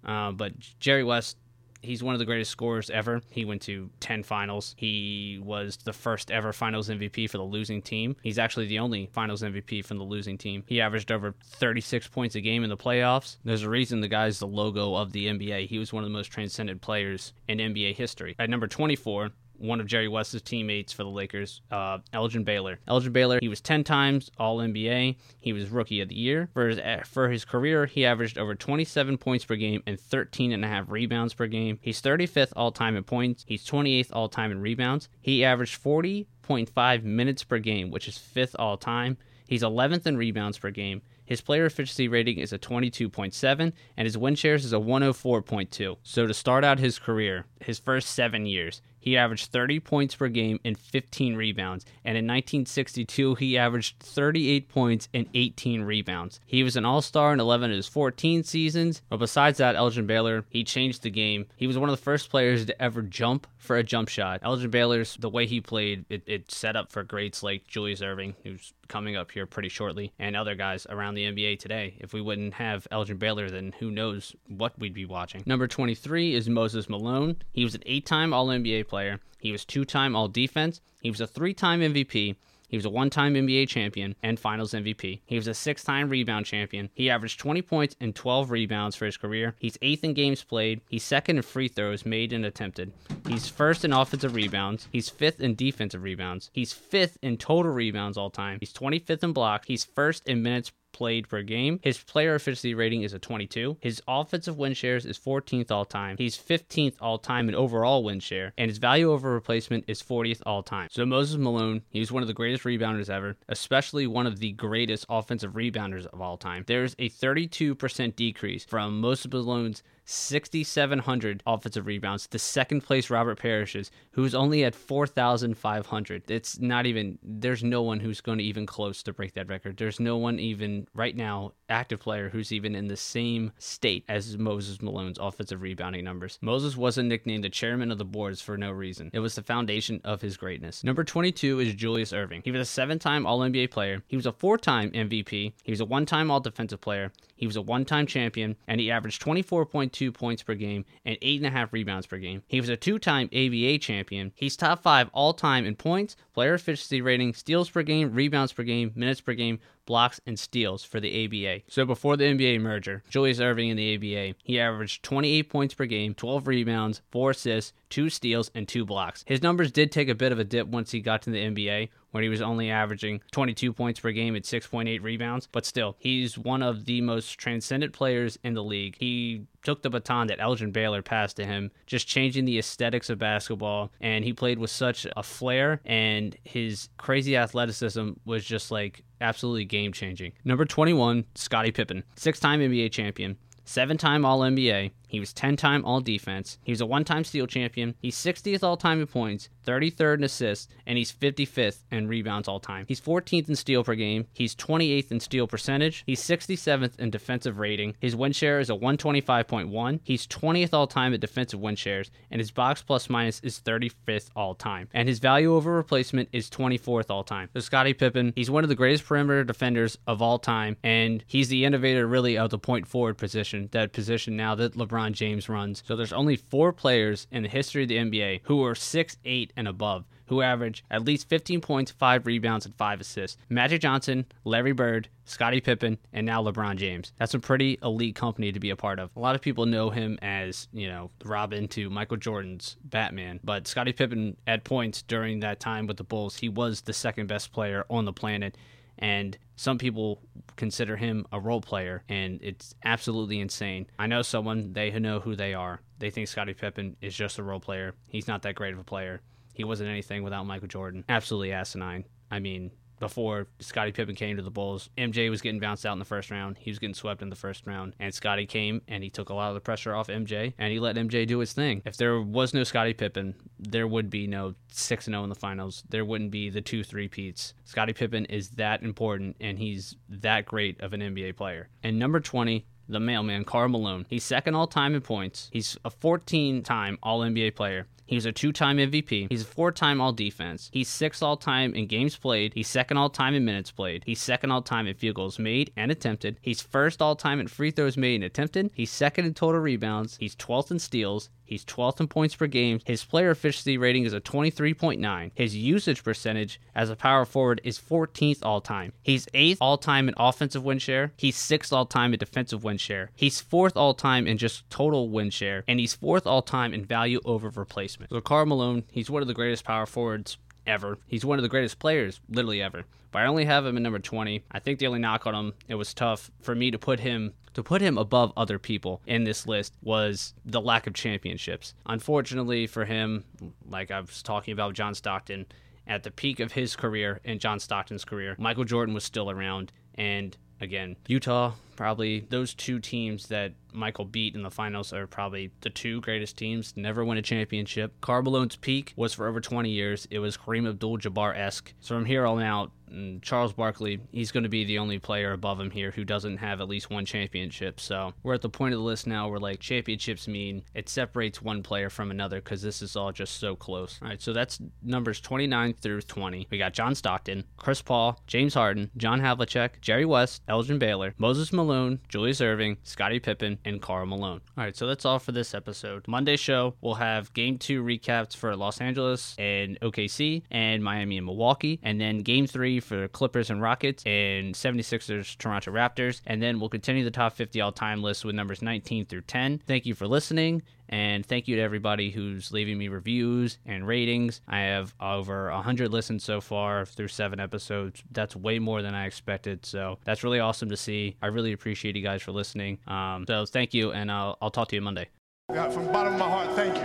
Uh, 0.04 0.32
but 0.32 0.52
Jerry 0.80 1.04
West 1.04 1.36
He's 1.82 2.02
one 2.02 2.14
of 2.14 2.18
the 2.18 2.24
greatest 2.24 2.50
scorers 2.50 2.90
ever. 2.90 3.20
He 3.30 3.44
went 3.44 3.62
to 3.62 3.90
10 4.00 4.22
finals. 4.22 4.74
He 4.76 5.40
was 5.42 5.76
the 5.78 5.92
first 5.92 6.30
ever 6.30 6.52
finals 6.52 6.88
MVP 6.88 7.30
for 7.30 7.38
the 7.38 7.44
losing 7.44 7.82
team. 7.82 8.16
He's 8.22 8.38
actually 8.38 8.66
the 8.66 8.78
only 8.78 9.08
finals 9.12 9.42
MVP 9.42 9.84
from 9.84 9.98
the 9.98 10.04
losing 10.04 10.38
team. 10.38 10.64
He 10.66 10.80
averaged 10.80 11.12
over 11.12 11.34
36 11.44 12.08
points 12.08 12.34
a 12.34 12.40
game 12.40 12.64
in 12.64 12.70
the 12.70 12.76
playoffs. 12.76 13.36
There's 13.44 13.62
a 13.62 13.70
reason 13.70 14.00
the 14.00 14.08
guy's 14.08 14.38
the 14.38 14.46
logo 14.46 14.94
of 14.94 15.12
the 15.12 15.26
NBA. 15.26 15.68
He 15.68 15.78
was 15.78 15.92
one 15.92 16.02
of 16.02 16.10
the 16.10 16.16
most 16.16 16.28
transcendent 16.28 16.80
players 16.80 17.32
in 17.46 17.58
NBA 17.58 17.94
history. 17.96 18.34
At 18.38 18.50
number 18.50 18.66
24, 18.66 19.30
one 19.58 19.80
of 19.80 19.86
Jerry 19.86 20.08
West's 20.08 20.40
teammates 20.40 20.92
for 20.92 21.02
the 21.02 21.10
Lakers, 21.10 21.62
uh, 21.70 21.98
Elgin 22.12 22.44
Baylor. 22.44 22.78
Elgin 22.86 23.12
Baylor, 23.12 23.38
he 23.40 23.48
was 23.48 23.60
10 23.60 23.84
times 23.84 24.30
All 24.38 24.58
NBA. 24.58 25.16
He 25.40 25.52
was 25.52 25.68
Rookie 25.68 26.00
of 26.00 26.08
the 26.08 26.14
Year. 26.14 26.48
For 26.52 26.68
his, 26.68 26.78
eh, 26.78 27.02
for 27.04 27.28
his 27.28 27.44
career, 27.44 27.86
he 27.86 28.06
averaged 28.06 28.38
over 28.38 28.54
27 28.54 29.18
points 29.18 29.44
per 29.44 29.56
game 29.56 29.82
and 29.86 29.98
13 29.98 30.52
and 30.52 30.64
a 30.64 30.68
half 30.68 30.88
rebounds 30.88 31.34
per 31.34 31.46
game. 31.46 31.78
He's 31.82 32.00
35th 32.00 32.52
all 32.56 32.72
time 32.72 32.96
in 32.96 33.04
points. 33.04 33.44
He's 33.46 33.66
28th 33.66 34.10
all 34.12 34.28
time 34.28 34.50
in 34.50 34.60
rebounds. 34.60 35.08
He 35.20 35.44
averaged 35.44 35.82
40.5 35.82 37.02
minutes 37.02 37.44
per 37.44 37.58
game, 37.58 37.90
which 37.90 38.08
is 38.08 38.18
fifth 38.18 38.56
all 38.58 38.76
time. 38.76 39.18
He's 39.46 39.62
11th 39.62 40.06
in 40.06 40.16
rebounds 40.16 40.58
per 40.58 40.70
game. 40.70 41.02
His 41.28 41.42
player 41.42 41.66
efficiency 41.66 42.08
rating 42.08 42.38
is 42.38 42.54
a 42.54 42.58
22.7, 42.58 43.72
and 43.98 44.06
his 44.06 44.16
win 44.16 44.34
shares 44.34 44.64
is 44.64 44.72
a 44.72 44.78
104.2. 44.78 45.98
So 46.02 46.26
to 46.26 46.32
start 46.32 46.64
out 46.64 46.78
his 46.78 46.98
career, 46.98 47.44
his 47.60 47.78
first 47.78 48.10
seven 48.10 48.46
years, 48.46 48.80
he 49.08 49.16
averaged 49.16 49.50
30 49.50 49.80
points 49.80 50.14
per 50.14 50.28
game 50.28 50.60
and 50.66 50.78
15 50.78 51.34
rebounds. 51.34 51.86
And 52.04 52.18
in 52.18 52.26
1962, 52.26 53.36
he 53.36 53.56
averaged 53.56 53.98
38 54.00 54.68
points 54.68 55.08
and 55.14 55.26
18 55.32 55.82
rebounds. 55.82 56.40
He 56.44 56.62
was 56.62 56.76
an 56.76 56.84
all 56.84 57.00
star 57.00 57.32
in 57.32 57.40
11 57.40 57.70
of 57.70 57.76
his 57.76 57.88
14 57.88 58.44
seasons. 58.44 59.00
But 59.08 59.16
besides 59.16 59.56
that, 59.58 59.76
Elgin 59.76 60.06
Baylor, 60.06 60.44
he 60.50 60.62
changed 60.62 61.02
the 61.02 61.10
game. 61.10 61.46
He 61.56 61.66
was 61.66 61.78
one 61.78 61.88
of 61.88 61.96
the 61.96 62.02
first 62.02 62.28
players 62.28 62.66
to 62.66 62.82
ever 62.82 63.00
jump 63.00 63.46
for 63.56 63.76
a 63.76 63.82
jump 63.82 64.10
shot. 64.10 64.40
Elgin 64.42 64.70
Baylor's, 64.70 65.16
the 65.16 65.30
way 65.30 65.46
he 65.46 65.62
played, 65.62 66.04
it, 66.10 66.22
it 66.26 66.50
set 66.50 66.76
up 66.76 66.92
for 66.92 67.02
greats 67.02 67.42
like 67.42 67.66
Julius 67.66 68.02
Erving, 68.02 68.34
who's 68.44 68.74
coming 68.88 69.16
up 69.16 69.30
here 69.30 69.46
pretty 69.46 69.68
shortly, 69.68 70.12
and 70.18 70.34
other 70.34 70.54
guys 70.54 70.86
around 70.88 71.14
the 71.14 71.24
NBA 71.24 71.58
today. 71.58 71.96
If 72.00 72.12
we 72.12 72.20
wouldn't 72.20 72.54
have 72.54 72.86
Elgin 72.90 73.18
Baylor, 73.18 73.50
then 73.50 73.74
who 73.78 73.90
knows 73.90 74.34
what 74.48 74.78
we'd 74.78 74.94
be 74.94 75.04
watching. 75.04 75.42
Number 75.46 75.66
23 75.66 76.34
is 76.34 76.48
Moses 76.48 76.88
Malone. 76.88 77.36
He 77.52 77.64
was 77.64 77.74
an 77.74 77.82
eight 77.86 78.06
time 78.06 78.32
All 78.32 78.48
NBA 78.48 78.88
player. 78.88 79.20
He 79.38 79.52
was 79.52 79.64
two 79.64 79.84
time 79.84 80.16
All 80.16 80.28
Defense. 80.28 80.80
He 81.02 81.10
was 81.10 81.20
a 81.20 81.26
three 81.26 81.54
time 81.54 81.80
MVP. 81.80 82.36
He 82.68 82.76
was 82.76 82.84
a 82.84 82.90
one 82.90 83.10
time 83.10 83.34
NBA 83.34 83.68
champion 83.68 84.14
and 84.22 84.38
finals 84.38 84.72
MVP. 84.72 85.20
He 85.24 85.36
was 85.36 85.48
a 85.48 85.54
six 85.54 85.82
time 85.82 86.08
rebound 86.08 86.46
champion. 86.46 86.90
He 86.94 87.10
averaged 87.10 87.40
20 87.40 87.62
points 87.62 87.96
and 88.00 88.14
12 88.14 88.50
rebounds 88.50 88.94
for 88.94 89.06
his 89.06 89.16
career. 89.16 89.54
He's 89.58 89.78
eighth 89.82 90.04
in 90.04 90.14
games 90.14 90.44
played. 90.44 90.82
He's 90.88 91.02
second 91.02 91.36
in 91.36 91.42
free 91.42 91.68
throws 91.68 92.04
made 92.04 92.32
and 92.32 92.44
attempted. 92.44 92.92
He's 93.26 93.48
first 93.48 93.84
in 93.84 93.92
offensive 93.92 94.34
rebounds. 94.34 94.88
He's 94.92 95.08
fifth 95.08 95.40
in 95.40 95.54
defensive 95.54 96.02
rebounds. 96.02 96.50
He's 96.52 96.72
fifth 96.72 97.18
in 97.22 97.38
total 97.38 97.72
rebounds 97.72 98.18
all 98.18 98.30
time. 98.30 98.58
He's 98.60 98.72
25th 98.72 99.24
in 99.24 99.32
blocks. 99.32 99.66
He's 99.66 99.84
first 99.84 100.28
in 100.28 100.42
minutes 100.42 100.70
played 100.98 101.28
per 101.28 101.42
game. 101.42 101.78
His 101.84 101.96
player 101.98 102.34
efficiency 102.34 102.74
rating 102.74 103.02
is 103.02 103.12
a 103.12 103.20
22. 103.20 103.76
His 103.80 104.02
offensive 104.08 104.58
win 104.58 104.74
shares 104.74 105.06
is 105.06 105.16
14th 105.16 105.70
all 105.70 105.84
time. 105.84 106.16
He's 106.18 106.36
15th 106.36 106.96
all 107.00 107.18
time 107.18 107.48
in 107.48 107.54
overall 107.54 108.02
win 108.02 108.18
share, 108.18 108.52
and 108.58 108.68
his 108.68 108.78
value 108.78 109.12
over 109.12 109.32
replacement 109.32 109.84
is 109.86 110.02
40th 110.02 110.42
all 110.44 110.64
time. 110.64 110.88
So 110.90 111.06
Moses 111.06 111.36
Malone, 111.36 111.82
he 111.90 112.00
was 112.00 112.10
one 112.10 112.24
of 112.24 112.26
the 112.26 112.34
greatest 112.34 112.64
rebounders 112.64 113.08
ever, 113.08 113.36
especially 113.48 114.08
one 114.08 114.26
of 114.26 114.40
the 114.40 114.50
greatest 114.52 115.06
offensive 115.08 115.52
rebounders 115.52 116.06
of 116.06 116.20
all 116.20 116.36
time. 116.36 116.64
There's 116.66 116.96
a 116.98 117.08
32% 117.08 118.16
decrease 118.16 118.64
from 118.64 119.00
Moses 119.00 119.30
Malone's 119.32 119.84
6,700 120.10 121.42
offensive 121.46 121.86
rebounds 121.86 122.26
to 122.28 122.38
second 122.38 122.80
place 122.80 123.10
Robert 123.10 123.38
Parish's, 123.38 123.90
who's 124.12 124.34
only 124.34 124.64
at 124.64 124.74
4,500. 124.74 126.30
It's 126.30 126.58
not 126.58 126.86
even, 126.86 127.18
there's 127.22 127.62
no 127.62 127.82
one 127.82 128.00
who's 128.00 128.22
going 128.22 128.38
to 128.38 128.44
even 128.44 128.64
close 128.64 129.02
to 129.02 129.12
break 129.12 129.34
that 129.34 129.48
record. 129.48 129.76
There's 129.76 130.00
no 130.00 130.16
one 130.16 130.38
even 130.38 130.88
right 130.94 131.14
now, 131.14 131.52
active 131.68 132.00
player, 132.00 132.28
who's 132.28 132.52
even 132.52 132.74
in 132.74 132.88
the 132.88 132.96
same 132.96 133.52
state 133.58 134.04
as 134.08 134.36
Moses 134.38 134.80
Malone's 134.80 135.18
offensive 135.18 135.62
rebounding 135.62 136.04
numbers. 136.04 136.38
Moses 136.40 136.76
wasn't 136.76 137.08
nicknamed 137.08 137.44
the 137.44 137.50
chairman 137.50 137.90
of 137.90 137.98
the 137.98 138.04
boards 138.04 138.40
for 138.40 138.56
no 138.56 138.70
reason. 138.70 139.10
It 139.12 139.20
was 139.20 139.34
the 139.34 139.42
foundation 139.42 140.00
of 140.04 140.20
his 140.20 140.36
greatness. 140.36 140.84
Number 140.84 141.04
22 141.04 141.60
is 141.60 141.74
Julius 141.74 142.12
Erving. 142.12 142.42
He 142.44 142.50
was 142.50 142.60
a 142.60 142.64
seven 142.64 142.98
time 142.98 143.26
All 143.26 143.40
NBA 143.40 143.70
player. 143.70 144.02
He 144.06 144.16
was 144.16 144.26
a 144.26 144.32
four 144.32 144.58
time 144.58 144.90
MVP. 144.90 145.52
He 145.62 145.72
was 145.72 145.80
a 145.80 145.84
one 145.84 146.06
time 146.06 146.30
All 146.30 146.40
Defensive 146.40 146.80
player. 146.80 147.12
He 147.36 147.46
was 147.46 147.56
a 147.56 147.62
one 147.62 147.84
time 147.84 148.06
champion, 148.06 148.56
and 148.66 148.80
he 148.80 148.90
averaged 148.90 149.22
24.2 149.22 150.12
points 150.12 150.42
per 150.42 150.54
game 150.54 150.84
and 151.04 151.16
8.5 151.20 151.72
rebounds 151.72 152.06
per 152.06 152.18
game. 152.18 152.42
He 152.48 152.60
was 152.60 152.68
a 152.68 152.76
two 152.76 152.98
time 152.98 153.28
ABA 153.32 153.78
champion. 153.78 154.32
He's 154.34 154.56
top 154.56 154.82
five 154.82 155.08
all 155.12 155.32
time 155.32 155.64
in 155.64 155.76
points, 155.76 156.16
player 156.34 156.54
efficiency 156.54 157.00
rating, 157.00 157.34
steals 157.34 157.70
per 157.70 157.82
game, 157.82 158.12
rebounds 158.12 158.52
per 158.52 158.64
game, 158.64 158.92
minutes 158.94 159.20
per 159.20 159.34
game, 159.34 159.60
blocks, 159.88 160.20
and 160.26 160.38
steals 160.38 160.84
for 160.84 161.00
the 161.00 161.24
ABA. 161.24 161.62
So 161.66 161.84
before 161.84 162.16
the 162.16 162.26
NBA 162.26 162.60
merger, 162.60 163.02
Julius 163.08 163.40
Erving 163.40 163.70
in 163.70 163.76
the 163.76 163.96
ABA, 163.96 164.36
he 164.44 164.60
averaged 164.60 165.02
28 165.02 165.50
points 165.50 165.74
per 165.74 165.86
game, 165.86 166.14
12 166.14 166.46
rebounds, 166.46 167.02
4 167.10 167.30
assists, 167.30 167.72
2 167.88 168.10
steals, 168.10 168.50
and 168.54 168.68
2 168.68 168.84
blocks. 168.84 169.24
His 169.26 169.42
numbers 169.42 169.72
did 169.72 169.90
take 169.90 170.10
a 170.10 170.14
bit 170.14 170.30
of 170.30 170.38
a 170.38 170.44
dip 170.44 170.68
once 170.68 170.90
he 170.90 171.00
got 171.00 171.22
to 171.22 171.30
the 171.30 171.42
NBA, 171.42 171.88
when 172.10 172.22
he 172.22 172.28
was 172.28 172.42
only 172.42 172.70
averaging 172.70 173.20
22 173.32 173.72
points 173.72 174.00
per 174.00 174.12
game 174.12 174.36
at 174.36 174.42
6.8 174.42 175.02
rebounds, 175.02 175.48
but 175.50 175.66
still, 175.66 175.96
he's 175.98 176.38
one 176.38 176.62
of 176.62 176.84
the 176.84 177.00
most 177.00 177.38
transcendent 177.38 177.92
players 177.92 178.38
in 178.44 178.54
the 178.54 178.62
league. 178.62 178.96
He 178.98 179.46
took 179.62 179.82
the 179.82 179.90
baton 179.90 180.28
that 180.28 180.40
Elgin 180.40 180.70
Baylor 180.70 181.02
passed 181.02 181.36
to 181.36 181.44
him, 181.44 181.70
just 181.86 182.06
changing 182.06 182.44
the 182.44 182.58
aesthetics 182.58 183.10
of 183.10 183.18
basketball. 183.18 183.90
And 184.00 184.24
he 184.24 184.32
played 184.32 184.58
with 184.58 184.70
such 184.70 185.06
a 185.16 185.22
flair, 185.22 185.80
and 185.84 186.36
his 186.44 186.88
crazy 186.96 187.36
athleticism 187.36 188.10
was 188.24 188.44
just 188.44 188.70
like 188.70 189.02
absolutely 189.20 189.64
game 189.64 189.92
changing. 189.92 190.32
Number 190.44 190.64
21, 190.64 191.24
Scottie 191.34 191.72
Pippen, 191.72 192.04
six 192.16 192.40
time 192.40 192.60
NBA 192.60 192.92
champion. 192.92 193.36
Seven 193.64 193.98
time 193.98 194.24
All 194.24 194.40
NBA, 194.40 194.92
he 195.08 195.18
was 195.18 195.32
10 195.32 195.56
time 195.56 195.84
All 195.84 196.00
Defense. 196.00 196.58
He 196.62 196.70
was 196.70 196.80
a 196.80 196.86
one 196.86 197.04
time 197.04 197.24
steal 197.24 197.46
champion. 197.46 197.94
He's 198.00 198.16
60th 198.16 198.62
all 198.62 198.76
time 198.76 199.00
in 199.00 199.06
points, 199.06 199.48
33rd 199.66 200.18
in 200.18 200.24
assists, 200.24 200.68
and 200.86 200.96
he's 200.96 201.12
55th 201.12 201.84
in 201.90 202.06
rebounds 202.08 202.46
all 202.46 202.60
time. 202.60 202.84
He's 202.86 203.00
14th 203.00 203.48
in 203.48 203.56
steal 203.56 203.82
per 203.82 203.94
game. 203.94 204.26
He's 204.32 204.54
28th 204.54 205.10
in 205.10 205.20
steal 205.20 205.46
percentage. 205.46 206.04
He's 206.06 206.22
67th 206.22 206.98
in 206.98 207.10
defensive 207.10 207.58
rating. 207.58 207.94
His 208.00 208.14
win 208.14 208.32
share 208.32 208.60
is 208.60 208.70
a 208.70 208.74
125.1. 208.74 210.00
He's 210.04 210.26
20th 210.26 210.72
all 210.72 210.86
time 210.86 211.14
at 211.14 211.20
defensive 211.20 211.60
win 211.60 211.76
shares, 211.76 212.10
and 212.30 212.40
his 212.40 212.50
box 212.50 212.82
plus 212.82 213.08
minus 213.08 213.40
is 213.40 213.60
35th 213.60 214.28
all 214.36 214.54
time. 214.54 214.88
And 214.92 215.08
his 215.08 215.18
value 215.18 215.54
over 215.54 215.72
replacement 215.72 216.28
is 216.32 216.50
24th 216.50 217.10
all 217.10 217.24
time. 217.24 217.48
So 217.54 217.60
Scottie 217.60 217.94
Pippen, 217.94 218.32
he's 218.36 218.50
one 218.50 218.64
of 218.64 218.68
the 218.68 218.74
greatest 218.74 219.04
perimeter 219.04 219.44
defenders 219.44 219.96
of 220.06 220.20
all 220.20 220.38
time, 220.38 220.76
and 220.82 221.24
he's 221.26 221.48
the 221.48 221.64
innovator 221.64 222.06
really 222.06 222.36
of 222.36 222.50
the 222.50 222.58
point 222.58 222.86
forward 222.86 223.16
position, 223.16 223.68
that 223.72 223.92
position 223.92 224.36
now 224.36 224.54
that 224.54 224.74
LeBron 224.74 224.97
James 225.14 225.48
runs. 225.48 225.82
So 225.86 225.96
there's 225.96 226.12
only 226.12 226.36
four 226.36 226.72
players 226.72 227.26
in 227.30 227.42
the 227.42 227.48
history 227.48 227.82
of 227.82 227.88
the 227.88 227.96
NBA 227.96 228.40
who 228.44 228.64
are 228.64 228.74
six 228.74 229.16
eight 229.24 229.52
and 229.56 229.68
above 229.68 230.04
who 230.28 230.42
average 230.42 230.84
at 230.90 231.04
least 231.04 231.28
15 231.28 231.60
points, 231.60 231.90
5 231.90 232.26
rebounds, 232.26 232.66
and 232.66 232.74
5 232.74 233.00
assists. 233.00 233.38
Magic 233.48 233.80
Johnson, 233.80 234.26
Larry 234.44 234.72
Bird, 234.72 235.08
Scottie 235.24 235.60
Pippen, 235.60 235.98
and 236.12 236.24
now 236.24 236.42
LeBron 236.42 236.76
James. 236.76 237.12
That's 237.18 237.34
a 237.34 237.38
pretty 237.38 237.78
elite 237.82 238.14
company 238.14 238.52
to 238.52 238.60
be 238.60 238.70
a 238.70 238.76
part 238.76 238.98
of. 238.98 239.10
A 239.16 239.20
lot 239.20 239.34
of 239.34 239.40
people 239.40 239.66
know 239.66 239.90
him 239.90 240.18
as, 240.22 240.68
you 240.72 240.88
know, 240.88 241.10
Robin 241.24 241.68
to 241.68 241.90
Michael 241.90 242.16
Jordan's 242.16 242.76
Batman, 242.84 243.40
but 243.42 243.66
Scottie 243.66 243.92
Pippen 243.92 244.36
at 244.46 244.64
points 244.64 245.02
during 245.02 245.40
that 245.40 245.60
time 245.60 245.86
with 245.86 245.96
the 245.96 246.04
Bulls, 246.04 246.36
he 246.36 246.48
was 246.48 246.82
the 246.82 246.92
second 246.92 247.26
best 247.26 247.52
player 247.52 247.84
on 247.90 248.04
the 248.04 248.12
planet 248.12 248.56
and 248.98 249.36
some 249.56 249.78
people 249.78 250.20
consider 250.56 250.96
him 250.96 251.26
a 251.32 251.40
role 251.40 251.60
player, 251.60 252.04
and 252.08 252.40
it's 252.42 252.74
absolutely 252.84 253.40
insane. 253.40 253.86
I 253.98 254.06
know 254.06 254.22
someone, 254.22 254.72
they 254.72 254.90
know 254.98 255.20
who 255.20 255.36
they 255.36 255.54
are. 255.54 255.80
They 255.98 256.10
think 256.10 256.28
Scottie 256.28 256.54
Pippen 256.54 256.96
is 257.00 257.14
just 257.14 257.38
a 257.38 257.42
role 257.42 257.60
player. 257.60 257.94
He's 258.06 258.28
not 258.28 258.42
that 258.42 258.54
great 258.54 258.72
of 258.74 258.78
a 258.78 258.84
player. 258.84 259.20
He 259.54 259.64
wasn't 259.64 259.90
anything 259.90 260.22
without 260.22 260.44
Michael 260.44 260.68
Jordan. 260.68 261.04
Absolutely 261.08 261.52
asinine. 261.52 262.04
I 262.30 262.38
mean, 262.38 262.70
before 262.98 263.46
Scottie 263.60 263.92
Pippen 263.92 264.14
came 264.14 264.36
to 264.36 264.42
the 264.42 264.50
Bulls, 264.50 264.90
MJ 264.98 265.30
was 265.30 265.40
getting 265.40 265.60
bounced 265.60 265.86
out 265.86 265.92
in 265.92 265.98
the 265.98 266.04
first 266.04 266.30
round. 266.30 266.56
He 266.58 266.70
was 266.70 266.78
getting 266.78 266.94
swept 266.94 267.22
in 267.22 267.30
the 267.30 267.36
first 267.36 267.66
round. 267.66 267.94
And 267.98 268.12
Scottie 268.14 268.46
came 268.46 268.82
and 268.88 269.02
he 269.02 269.10
took 269.10 269.28
a 269.28 269.34
lot 269.34 269.48
of 269.48 269.54
the 269.54 269.60
pressure 269.60 269.94
off 269.94 270.08
MJ 270.08 270.54
and 270.58 270.72
he 270.72 270.78
let 270.78 270.96
MJ 270.96 271.26
do 271.26 271.38
his 271.38 271.52
thing. 271.52 271.82
If 271.84 271.96
there 271.96 272.20
was 272.20 272.54
no 272.54 272.64
Scottie 272.64 272.94
Pippen, 272.94 273.34
there 273.58 273.86
would 273.86 274.10
be 274.10 274.26
no 274.26 274.54
6 274.72 275.04
0 275.04 275.22
in 275.22 275.28
the 275.28 275.34
finals. 275.34 275.84
There 275.88 276.04
wouldn't 276.04 276.30
be 276.30 276.50
the 276.50 276.60
2 276.60 276.84
3 276.84 277.08
peats. 277.08 277.54
Scottie 277.64 277.92
Pippen 277.92 278.24
is 278.26 278.50
that 278.50 278.82
important 278.82 279.36
and 279.40 279.58
he's 279.58 279.96
that 280.08 280.46
great 280.46 280.80
of 280.80 280.92
an 280.92 281.00
NBA 281.00 281.36
player. 281.36 281.68
And 281.82 281.98
number 281.98 282.20
20, 282.20 282.66
the 282.88 283.00
mailman, 283.00 283.44
Karl 283.44 283.68
Malone. 283.68 284.06
He's 284.08 284.24
second 284.24 284.54
all 284.54 284.66
time 284.66 284.94
in 284.94 285.02
points. 285.02 285.50
He's 285.52 285.76
a 285.84 285.90
14 285.90 286.62
time 286.62 286.98
All 287.02 287.20
NBA 287.20 287.54
player. 287.54 287.86
He's 288.08 288.24
a 288.24 288.32
two 288.32 288.52
time 288.52 288.78
MVP. 288.78 289.28
He's 289.30 289.42
a 289.42 289.44
four 289.44 289.70
time 289.70 290.00
All 290.00 290.12
Defense. 290.12 290.70
He's 290.72 290.88
sixth 290.88 291.22
all 291.22 291.36
time 291.36 291.74
in 291.74 291.86
games 291.86 292.16
played. 292.16 292.54
He's 292.54 292.66
second 292.68 292.96
all 292.96 293.10
time 293.10 293.34
in 293.34 293.44
minutes 293.44 293.70
played. 293.70 294.02
He's 294.06 294.20
second 294.20 294.50
all 294.50 294.62
time 294.62 294.86
in 294.86 294.94
field 294.94 295.16
goals 295.16 295.38
made 295.38 295.72
and 295.76 295.90
attempted. 295.92 296.38
He's 296.40 296.62
first 296.62 297.02
all 297.02 297.14
time 297.16 297.38
in 297.38 297.48
free 297.48 297.70
throws 297.70 297.96
made 297.96 298.16
and 298.16 298.24
attempted. 298.24 298.70
He's 298.74 298.90
second 298.90 299.26
in 299.26 299.34
total 299.34 299.60
rebounds. 299.60 300.16
He's 300.18 300.34
12th 300.34 300.70
in 300.70 300.78
steals. 300.78 301.28
He's 301.48 301.64
12th 301.64 302.00
in 302.00 302.08
points 302.08 302.36
per 302.36 302.46
game. 302.46 302.80
His 302.84 303.04
player 303.04 303.30
efficiency 303.30 303.78
rating 303.78 304.04
is 304.04 304.12
a 304.12 304.20
23.9. 304.20 305.30
His 305.34 305.56
usage 305.56 306.04
percentage 306.04 306.60
as 306.74 306.90
a 306.90 306.96
power 306.96 307.24
forward 307.24 307.62
is 307.64 307.78
14th 307.78 308.40
all 308.42 308.60
time. 308.60 308.92
He's 309.02 309.24
8th 309.28 309.56
all 309.60 309.78
time 309.78 310.08
in 310.08 310.14
offensive 310.18 310.62
win 310.62 310.78
share. 310.78 311.12
He's 311.16 311.38
6th 311.38 311.72
all 311.72 311.86
time 311.86 312.12
in 312.12 312.18
defensive 312.18 312.64
win 312.64 312.76
share. 312.76 313.10
He's 313.16 313.40
4th 313.40 313.76
all 313.76 313.94
time 313.94 314.26
in 314.26 314.36
just 314.36 314.68
total 314.68 315.08
win 315.08 315.30
share. 315.30 315.64
And 315.66 315.80
he's 315.80 315.96
4th 315.96 316.26
all 316.26 316.42
time 316.42 316.74
in 316.74 316.84
value 316.84 317.20
over 317.24 317.48
replacement. 317.48 318.10
So, 318.10 318.20
Karl 318.20 318.44
Malone, 318.44 318.84
he's 318.90 319.08
one 319.08 319.22
of 319.22 319.28
the 319.28 319.34
greatest 319.34 319.64
power 319.64 319.86
forwards 319.86 320.36
ever. 320.66 320.98
He's 321.06 321.24
one 321.24 321.38
of 321.38 321.42
the 321.42 321.48
greatest 321.48 321.78
players, 321.78 322.20
literally 322.28 322.60
ever. 322.60 322.84
But 323.10 323.22
I 323.22 323.26
only 323.26 323.46
have 323.46 323.64
him 323.64 323.76
at 323.76 323.82
number 323.82 323.98
20. 323.98 324.44
I 324.50 324.58
think 324.58 324.78
the 324.78 324.86
only 324.86 324.98
knock 324.98 325.26
on 325.26 325.34
him, 325.34 325.54
it 325.66 325.76
was 325.76 325.94
tough 325.94 326.30
for 326.42 326.54
me 326.54 326.70
to 326.70 326.78
put 326.78 327.00
him 327.00 327.32
to 327.58 327.62
put 327.64 327.82
him 327.82 327.98
above 327.98 328.32
other 328.36 328.56
people 328.56 329.02
in 329.04 329.24
this 329.24 329.44
list 329.44 329.74
was 329.82 330.32
the 330.44 330.60
lack 330.60 330.86
of 330.86 330.94
championships. 330.94 331.74
Unfortunately 331.86 332.68
for 332.68 332.84
him, 332.84 333.24
like 333.68 333.90
I 333.90 333.98
was 333.98 334.22
talking 334.22 334.52
about 334.52 334.74
John 334.74 334.94
Stockton, 334.94 335.44
at 335.84 336.04
the 336.04 336.12
peak 336.12 336.38
of 336.38 336.52
his 336.52 336.76
career 336.76 337.20
and 337.24 337.40
John 337.40 337.58
Stockton's 337.58 338.04
career, 338.04 338.36
Michael 338.38 338.62
Jordan 338.62 338.94
was 338.94 339.02
still 339.02 339.28
around 339.28 339.72
and 339.96 340.36
again, 340.60 340.94
Utah 341.08 341.54
probably 341.78 342.26
those 342.28 342.54
two 342.54 342.80
teams 342.80 343.28
that 343.28 343.52
Michael 343.72 344.04
beat 344.04 344.34
in 344.34 344.42
the 344.42 344.50
finals 344.50 344.92
are 344.92 345.06
probably 345.06 345.52
the 345.60 345.70
two 345.70 346.00
greatest 346.00 346.36
teams 346.36 346.74
never 346.76 347.04
win 347.04 347.18
a 347.18 347.22
championship. 347.22 347.92
Karl 348.00 348.22
Malone's 348.22 348.56
peak 348.56 348.92
was 348.96 349.14
for 349.14 349.28
over 349.28 349.40
20 349.40 349.70
years. 349.70 350.08
It 350.10 350.18
was 350.18 350.36
Kareem 350.36 350.68
Abdul-Jabbar 350.68 351.36
esque. 351.38 351.72
So 351.80 351.94
from 351.94 352.04
here 352.04 352.26
on 352.26 352.42
out, 352.42 352.72
mm, 352.90 353.22
Charles 353.22 353.52
Barkley, 353.52 354.00
he's 354.10 354.32
going 354.32 354.42
to 354.42 354.48
be 354.48 354.64
the 354.64 354.78
only 354.78 354.98
player 354.98 355.32
above 355.32 355.60
him 355.60 355.70
here 355.70 355.90
who 355.92 356.04
doesn't 356.04 356.38
have 356.38 356.60
at 356.60 356.68
least 356.68 356.90
one 356.90 357.04
championship. 357.04 357.78
So 357.78 358.12
we're 358.22 358.34
at 358.34 358.42
the 358.42 358.48
point 358.48 358.74
of 358.74 358.80
the 358.80 358.84
list 358.84 359.06
now 359.06 359.28
where 359.28 359.38
like 359.38 359.60
championships 359.60 360.26
mean 360.26 360.64
it 360.74 360.88
separates 360.88 361.40
one 361.40 361.62
player 361.62 361.90
from 361.90 362.10
another 362.10 362.40
because 362.40 362.62
this 362.62 362.82
is 362.82 362.96
all 362.96 363.12
just 363.12 363.38
so 363.38 363.54
close. 363.54 363.98
All 364.02 364.08
right, 364.08 364.20
so 364.20 364.32
that's 364.32 364.60
numbers 364.82 365.20
29 365.20 365.74
through 365.74 366.02
20. 366.02 366.48
We 366.50 366.58
got 366.58 366.72
John 366.72 366.94
Stockton, 366.94 367.44
Chris 367.56 367.82
Paul, 367.82 368.20
James 368.26 368.54
Harden, 368.54 368.90
John 368.96 369.20
Havlicek, 369.20 369.80
Jerry 369.80 370.04
West, 370.04 370.42
Elgin 370.48 370.78
Baylor, 370.78 371.14
Moses 371.18 371.52
Malone, 371.52 371.67
Julius 372.08 372.40
Erving, 372.40 372.76
Scottie 372.82 373.20
Pippen, 373.20 373.58
and 373.64 373.80
Karl 373.80 374.06
Malone. 374.06 374.40
All 374.56 374.64
right, 374.64 374.76
so 374.76 374.86
that's 374.86 375.04
all 375.04 375.18
for 375.18 375.32
this 375.32 375.54
episode. 375.54 376.08
Monday 376.08 376.36
show, 376.36 376.74
we'll 376.80 376.94
have 376.94 377.32
game 377.34 377.58
two 377.58 377.82
recaps 377.82 378.36
for 378.36 378.56
Los 378.56 378.80
Angeles 378.80 379.34
and 379.38 379.78
OKC 379.80 380.42
and 380.50 380.82
Miami 380.82 381.18
and 381.18 381.26
Milwaukee, 381.26 381.78
and 381.82 382.00
then 382.00 382.18
game 382.18 382.46
three 382.46 382.80
for 382.80 383.08
Clippers 383.08 383.50
and 383.50 383.60
Rockets, 383.60 384.02
and 384.06 384.54
76ers 384.54 385.36
Toronto 385.38 385.70
Raptors. 385.70 386.20
And 386.26 386.42
then 386.42 386.58
we'll 386.60 386.68
continue 386.68 387.04
the 387.04 387.10
top 387.10 387.34
50 387.34 387.60
all 387.60 387.72
time 387.72 388.02
list 388.02 388.24
with 388.24 388.34
numbers 388.34 388.62
19 388.62 389.06
through 389.06 389.22
10. 389.22 389.62
Thank 389.66 389.86
you 389.86 389.94
for 389.94 390.06
listening. 390.06 390.62
And 390.88 391.24
thank 391.24 391.48
you 391.48 391.56
to 391.56 391.62
everybody 391.62 392.10
who's 392.10 392.52
leaving 392.52 392.78
me 392.78 392.88
reviews 392.88 393.58
and 393.66 393.86
ratings. 393.86 394.40
I 394.48 394.60
have 394.60 394.94
over 395.00 395.50
100 395.50 395.92
listens 395.92 396.24
so 396.24 396.40
far 396.40 396.84
through 396.86 397.08
seven 397.08 397.40
episodes. 397.40 398.02
That's 398.10 398.34
way 398.34 398.58
more 398.58 398.82
than 398.82 398.94
I 398.94 399.06
expected. 399.06 399.66
So 399.66 399.98
that's 400.04 400.24
really 400.24 400.40
awesome 400.40 400.68
to 400.70 400.76
see. 400.76 401.16
I 401.22 401.26
really 401.26 401.52
appreciate 401.52 401.96
you 401.96 402.02
guys 402.02 402.22
for 402.22 402.32
listening. 402.32 402.78
Um, 402.86 403.24
so 403.26 403.46
thank 403.46 403.74
you, 403.74 403.92
and 403.92 404.10
I'll, 404.10 404.38
I'll 404.40 404.50
talk 404.50 404.68
to 404.68 404.76
you 404.76 404.82
Monday. 404.82 405.08
From 405.48 405.86
the 405.86 405.92
bottom 405.92 406.14
of 406.14 406.18
my 406.18 406.28
heart, 406.28 406.54
thank 406.54 406.76
you. 406.76 406.82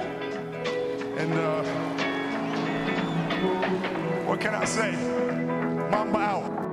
And 1.18 1.34
uh, 1.34 1.64
what 4.26 4.40
can 4.40 4.56
I 4.56 4.66
say? 4.66 4.92
Mamba 5.92 6.18
out. 6.18 6.64